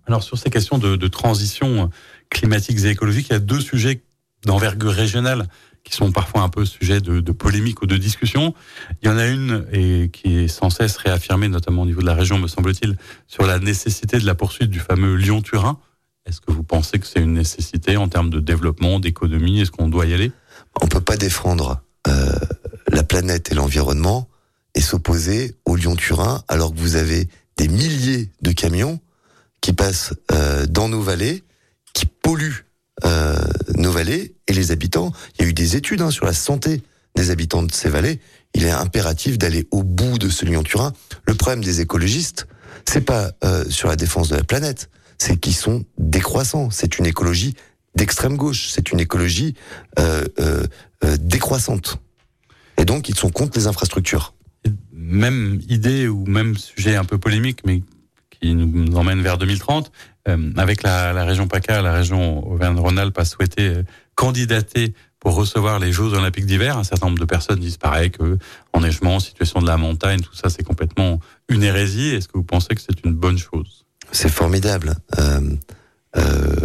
[0.07, 1.87] Alors sur ces questions de, de transition euh,
[2.31, 4.03] climatique et écologique, il y a deux sujets
[4.45, 5.47] d'envergure régionale
[5.85, 8.55] qui sont parfois un peu sujets de, de, polémique ou de discussion.
[9.03, 12.07] Il y en a une et qui est sans cesse réaffirmée, notamment au niveau de
[12.07, 12.97] la région, me semble-t-il,
[13.27, 15.79] sur la nécessité de la poursuite du fameux Lyon-Turin.
[16.27, 19.61] Est-ce que vous pensez que c'est une nécessité en termes de développement, d'économie?
[19.61, 20.33] Est-ce qu'on doit y aller?
[20.81, 22.33] On peut pas défendre euh,
[22.93, 24.29] la planète et l'environnement
[24.75, 29.01] et s'opposer au Lyon-Turin alors que vous avez des milliers de camions
[29.61, 31.45] qui passent euh, dans nos vallées,
[31.93, 32.67] qui polluent
[33.05, 33.37] euh,
[33.77, 35.13] nos vallées et les habitants.
[35.39, 36.83] Il y a eu des études hein, sur la santé
[37.15, 38.21] des habitants de ces vallées.
[38.55, 40.93] Il est impératif d'aller au bout de ce Lyon-Turin.
[41.27, 42.47] Le problème des écologistes,
[42.89, 46.71] c'est pas euh, sur la défense de la planète, c'est qu'ils sont décroissants.
[46.71, 47.55] C'est une écologie
[47.95, 48.71] d'extrême gauche.
[48.71, 49.55] C'est une écologie
[49.99, 50.65] euh, euh,
[51.05, 51.99] euh décroissante.
[52.79, 54.35] Et donc, ils sont contre les infrastructures
[55.01, 57.83] même idée ou même sujet un peu polémique, mais
[58.31, 59.91] qui nous emmène vers 2030,
[60.29, 63.83] euh, avec la, région PACA, la région Auvergne-Rhône-Alpes a souhaité euh,
[64.15, 66.79] candidater pour recevoir les Jeux Olympiques d'hiver.
[66.79, 68.39] Un certain nombre de personnes disent pareil que
[68.73, 72.09] enneigement, situation de la montagne, tout ça, c'est complètement une hérésie.
[72.15, 73.85] Est-ce que vous pensez que c'est une bonne chose?
[74.13, 74.95] C'est formidable.
[75.19, 75.41] Euh,
[76.17, 76.57] euh,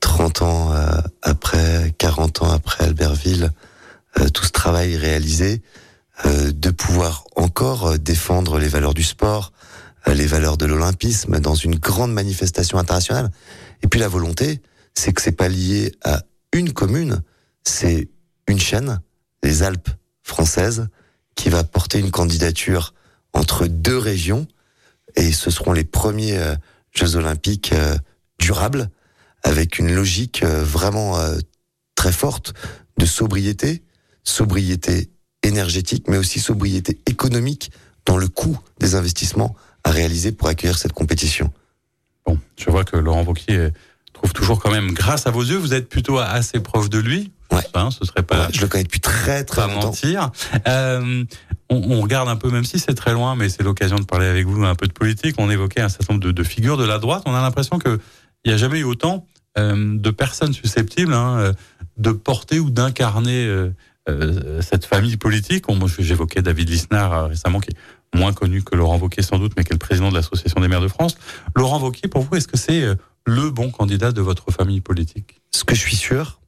[0.00, 0.86] 30 ans euh,
[1.22, 3.50] après, 40 ans après Albertville,
[4.34, 5.62] tout ce travail réalisé,
[6.24, 9.52] de pouvoir encore euh, défendre les valeurs du sport,
[10.06, 13.30] euh, les valeurs de l'olympisme dans une grande manifestation internationale.
[13.82, 14.60] Et puis la volonté,
[14.94, 17.22] c'est que c'est pas lié à une commune,
[17.62, 18.08] c'est
[18.48, 19.00] une chaîne,
[19.42, 19.90] les Alpes
[20.22, 20.88] françaises,
[21.36, 22.94] qui va porter une candidature
[23.32, 24.48] entre deux régions,
[25.14, 26.40] et ce seront les premiers
[26.90, 27.72] Jeux olympiques
[28.40, 28.90] durables,
[29.44, 31.16] avec une logique vraiment
[31.94, 32.54] très forte
[32.96, 33.84] de sobriété,
[34.24, 35.10] sobriété
[35.42, 37.70] énergétique, mais aussi sobriété économique
[38.06, 41.52] dans le coût des investissements à réaliser pour accueillir cette compétition.
[42.26, 43.70] Bon, je vois que Laurent Wauquiez
[44.12, 47.32] trouve toujours quand même, grâce à vos yeux, vous êtes plutôt assez proche de lui.
[47.50, 47.62] Ouais.
[47.74, 48.46] Hein, ce serait pas.
[48.46, 49.86] Ouais, je le connais depuis très très pas longtemps.
[49.86, 50.30] mentir.
[50.66, 51.24] Euh,
[51.70, 54.26] on, on, regarde un peu, même si c'est très loin, mais c'est l'occasion de parler
[54.26, 55.36] avec vous un peu de politique.
[55.38, 57.22] On évoquait un certain nombre de, de figures de la droite.
[57.24, 58.00] On a l'impression que
[58.44, 59.26] il n'y a jamais eu autant
[59.58, 61.52] euh, de personnes susceptibles hein, euh,
[61.96, 63.70] de porter ou d'incarner euh,
[64.08, 65.66] euh, cette famille politique.
[65.98, 69.64] J'évoquais David Lisnard euh, récemment, qui est moins connu que Laurent Wauquiez sans doute, mais
[69.64, 71.16] qui est le président de l'Association des maires de France.
[71.56, 72.94] Laurent Wauquiez, pour vous, est-ce que c'est euh,
[73.26, 75.40] le bon candidat de votre famille politique?
[75.50, 76.40] Ce que je suis sûr,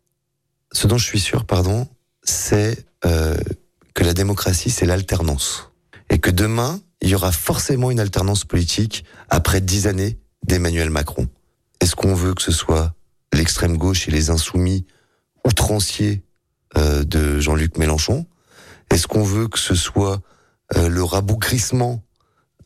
[0.72, 1.88] ce dont je suis sûr, pardon,
[2.22, 5.72] c'est que la démocratie, c'est l'alternance.
[6.10, 11.28] Et que demain, il y aura forcément une alternance politique après dix années d'Emmanuel Macron.
[11.80, 12.94] Est-ce qu'on veut que ce soit
[13.32, 14.86] l'extrême gauche et les insoumis
[15.44, 16.22] outranciers
[16.76, 18.26] euh, de Jean-Luc Mélenchon.
[18.90, 20.20] Est-ce qu'on veut que ce soit
[20.76, 22.02] euh, le rabougrissement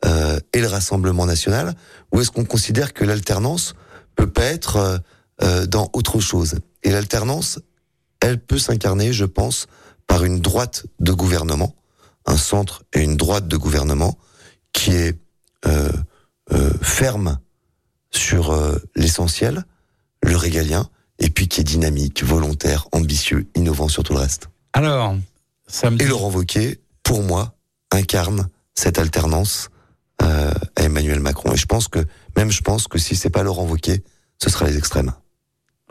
[0.03, 1.75] euh, et le Rassemblement national
[2.11, 3.75] Ou est-ce qu'on considère que l'alternance
[4.15, 5.01] peut pas être
[5.41, 6.59] euh, dans autre chose?
[6.83, 7.59] Et l'alternance,
[8.21, 9.67] elle peut s'incarner, je pense,
[10.07, 11.75] par une droite de gouvernement,
[12.25, 14.17] un centre et une droite de gouvernement
[14.73, 15.17] qui est
[16.81, 17.39] ferme
[18.11, 18.55] sur
[18.95, 19.63] l'essentiel,
[20.21, 20.87] le régalien,
[21.19, 24.49] et puis qui est dynamique, volontaire, ambitieux, innovant sur tout le reste.
[24.73, 25.15] Alors,
[25.67, 26.05] samedi...
[26.05, 27.55] Et Laurent Wauquiez, pour moi,
[27.91, 29.69] incarne cette alternance
[30.21, 31.53] euh, à Emmanuel Macron.
[31.53, 31.99] Et je pense que,
[32.35, 34.03] même je pense que si c'est pas Laurent Wauquiez,
[34.41, 35.13] ce sera les extrêmes.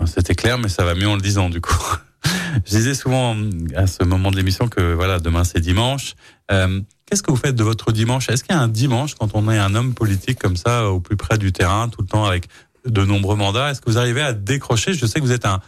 [0.07, 1.79] C'était clair, mais ça va mieux en le disant, du coup.
[2.65, 3.37] je disais souvent
[3.77, 6.15] à ce moment de l'émission que voilà, demain c'est dimanche.
[6.51, 8.29] Euh, Qu'est-ce que vous faites de votre dimanche?
[8.31, 11.01] Est-ce qu'il y a un dimanche quand on est un homme politique comme ça, au
[11.01, 12.49] plus près du terrain, tout le temps avec
[12.87, 14.95] de nombreux mandats Est-ce que vous arrivez à décrocher?
[14.95, 15.61] Je sais que vous êtes un,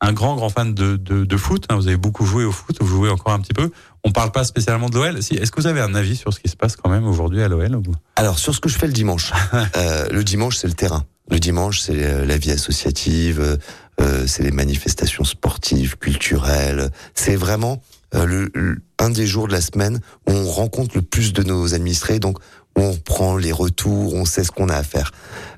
[0.00, 1.64] un grand, grand fan de, de, de foot.
[1.68, 3.70] Hein, vous avez beaucoup joué au foot, vous jouez encore un petit peu.
[4.04, 5.22] On parle pas spécialement de l'OL.
[5.22, 7.42] Si, Est-ce que vous avez un avis sur ce qui se passe quand même aujourd'hui
[7.42, 7.80] à l'OL
[8.16, 9.32] Alors, sur ce que je fais le dimanche.
[9.76, 11.04] euh, le dimanche, c'est le terrain.
[11.30, 13.58] Le dimanche, c'est la vie associative,
[14.00, 16.90] euh, c'est les manifestations sportives, culturelles.
[17.14, 17.80] C'est vraiment
[18.14, 21.74] euh, le, un des jours de la semaine où on rencontre le plus de nos
[21.74, 22.38] administrés, donc
[22.76, 25.12] on prend les retours, on sait ce qu'on a à faire.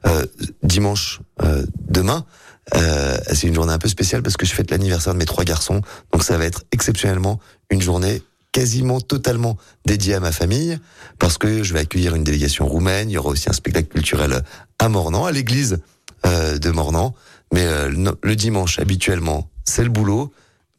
[0.06, 0.26] Euh,
[0.62, 1.20] dimanche,
[1.88, 2.24] demain,
[3.32, 5.80] c'est une journée un peu spéciale parce que je fête l'anniversaire de mes trois garçons,
[6.12, 7.40] donc ça va être exceptionnellement
[7.70, 10.78] une journée quasiment totalement dédiée à ma famille
[11.18, 13.10] parce que je vais accueillir une délégation roumaine.
[13.10, 14.42] Il y aura aussi un spectacle culturel
[14.78, 15.78] à Mornan, à l'église
[16.24, 17.14] de Mornan.
[17.52, 20.32] Mais euh, le dimanche, habituellement, c'est le boulot.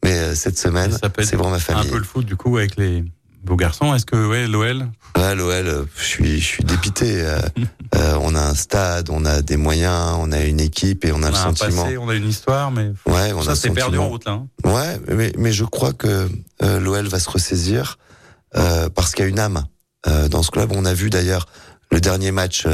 [0.04, 1.88] Mais euh, cette semaine, c'est vraiment ma famille.
[1.88, 3.04] Un peu le foot, du coup, avec les
[3.42, 3.94] beaux garçons.
[3.94, 7.24] Est-ce que, ouais, l'OL Ouais, l'OL, euh, je suis, je suis dépité.
[7.94, 11.28] on a un stade, on a des moyens, on a une équipe et on a
[11.28, 11.82] on le a sentiment.
[11.82, 14.32] Un passé, on a une histoire, mais ouais, on ça, c'est perdu en route, là.
[14.32, 14.48] Hein.
[14.64, 16.28] Ouais, mais, mais je crois que
[16.60, 17.98] l'OL va se ressaisir
[18.52, 19.64] parce qu'il y a une âme
[20.30, 20.72] dans ce club.
[20.74, 21.46] On a vu d'ailleurs
[21.90, 22.66] le dernier match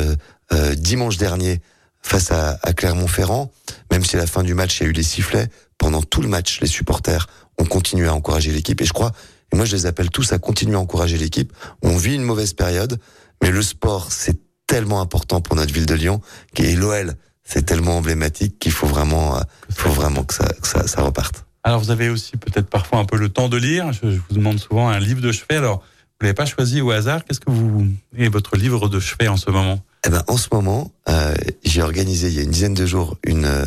[0.77, 1.61] dimanche dernier
[2.03, 3.51] face à, à Clermont-Ferrand,
[3.91, 5.49] même si à la fin du match il y a eu les sifflets,
[5.79, 7.27] pendant tout le match, les supporters
[7.59, 8.81] ont continué à encourager l'équipe.
[8.81, 9.13] Et je crois,
[9.55, 11.53] moi je les appelle tous à continuer à encourager l'équipe.
[11.83, 12.99] On vit une mauvaise période,
[13.43, 16.21] mais le sport c'est tellement important pour notre ville de Lyon,
[16.57, 19.41] et l'OL c'est tellement emblématique qu'il faut vraiment, euh,
[19.71, 21.45] faut vraiment que ça, que ça, ça reparte.
[21.63, 23.93] Alors vous avez aussi peut-être parfois un peu le temps de lire.
[23.93, 25.57] Je, je vous demande souvent un livre de chevet.
[25.57, 27.25] Alors vous l'avez pas choisi au hasard.
[27.25, 27.87] Qu'est-ce que vous
[28.17, 29.81] est votre livre de chevet en ce moment?
[30.07, 31.35] Eh ben, en ce moment, euh,
[31.65, 33.65] j'ai organisé il y a une dizaine de jours une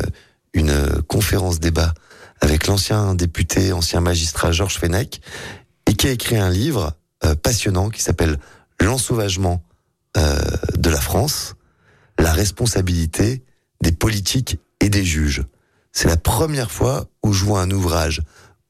[0.54, 1.92] une conférence débat
[2.40, 5.20] avec l'ancien député, ancien magistrat Georges Fenech,
[5.98, 6.94] qui a écrit un livre
[7.24, 8.38] euh, passionnant qui s'appelle
[8.80, 9.62] L'ensauvagement
[10.16, 10.38] euh,
[10.78, 11.56] de la France,
[12.18, 13.42] la responsabilité
[13.82, 15.42] des politiques et des juges.
[15.92, 18.22] C'est la première fois où je vois un ouvrage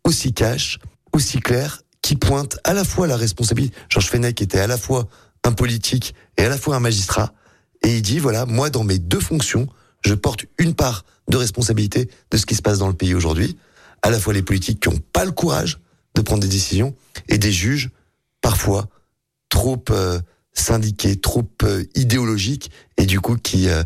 [0.04, 0.78] aussi cash,
[1.12, 3.76] aussi clair, qui pointe à la fois la responsabilité.
[3.90, 5.08] Georges Fenech était à la fois
[5.44, 7.34] un politique et à la fois un magistrat.
[7.82, 9.68] Et il dit, voilà, moi, dans mes deux fonctions,
[10.02, 13.58] je porte une part de responsabilité de ce qui se passe dans le pays aujourd'hui.
[14.00, 15.78] À la fois les politiques qui n'ont pas le courage
[16.14, 16.94] de prendre des décisions
[17.28, 17.90] et des juges,
[18.40, 18.88] parfois,
[19.48, 20.20] trop euh,
[20.52, 23.82] syndiqués, trop euh, idéologiques et du coup qui euh,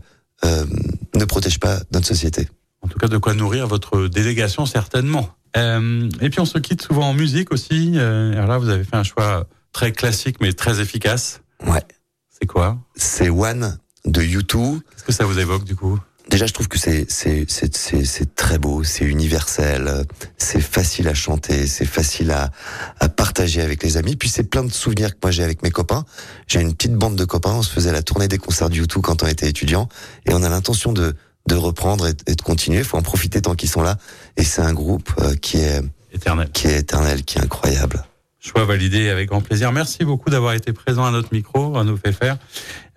[1.15, 2.49] ne protègent pas notre société.
[2.81, 5.29] En tout cas, de quoi nourrir votre délégation, certainement.
[5.55, 7.97] Et puis, on se quitte souvent en musique aussi.
[7.99, 11.43] alors là, vous avez fait un choix très classique, mais très efficace.
[11.67, 11.85] Ouais.
[12.31, 12.79] C'est quoi?
[12.97, 14.81] C'est One de U2.
[14.81, 16.01] Qu'est-ce que ça vous évoque du coup?
[16.33, 17.77] Déjà, je trouve que c'est c'est c'est
[18.07, 20.07] c'est très beau, c'est universel,
[20.39, 22.51] c'est facile à chanter, c'est facile à
[23.01, 24.17] à partager avec les amis.
[24.17, 26.07] Puis c'est plein de souvenirs que moi j'ai avec mes copains.
[26.47, 27.53] J'ai une petite bande de copains.
[27.53, 29.91] On se faisait la tournée des concerts du YouTube quand on était étudiant,
[30.25, 31.15] et on a l'intention de
[31.49, 32.79] de reprendre et, de continuer.
[32.79, 33.99] Il faut en profiter tant qu'ils sont là.
[34.39, 35.83] Et c'est un groupe euh, qui est
[36.15, 38.07] éternel, qui est éternel, qui est incroyable.
[38.45, 39.71] Choix validé avec grand plaisir.
[39.71, 42.39] Merci beaucoup d'avoir été présent à notre micro, à nous fait faire.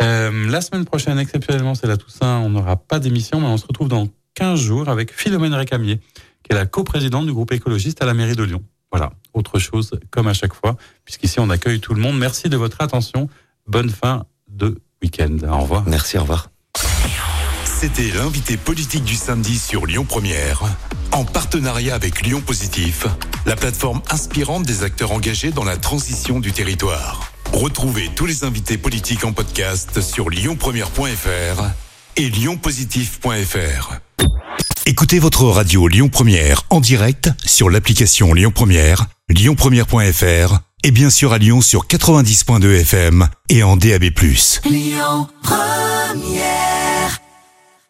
[0.02, 2.40] Euh, la semaine prochaine, exceptionnellement, c'est la Toussaint.
[2.40, 6.00] On n'aura pas d'émission, mais on se retrouve dans 15 jours avec Philomène Récamier,
[6.44, 8.64] qui est la coprésidente du groupe écologiste à la mairie de Lyon.
[8.92, 12.18] Voilà, autre chose comme à chaque fois, puisqu'ici on accueille tout le monde.
[12.18, 13.30] Merci de votre attention.
[13.68, 15.38] Bonne fin de week-end.
[15.50, 15.84] Au revoir.
[15.88, 16.50] Merci, au revoir.
[17.64, 20.64] C'était l'invité politique du samedi sur Lyon Première,
[21.12, 23.06] en partenariat avec Lyon Positif,
[23.46, 27.35] la plateforme inspirante des acteurs engagés dans la transition du territoire.
[27.56, 31.64] Retrouvez tous les invités politiques en podcast sur lyonpremière.fr
[32.18, 33.94] et lyonpositif.fr.
[34.86, 41.32] Écoutez votre radio Lyon Première en direct sur l'application Lyon Première, lyonpremière.fr et bien sûr
[41.32, 44.04] à Lyon sur 90.2 FM et en DAB+.
[44.66, 46.85] Lyon Première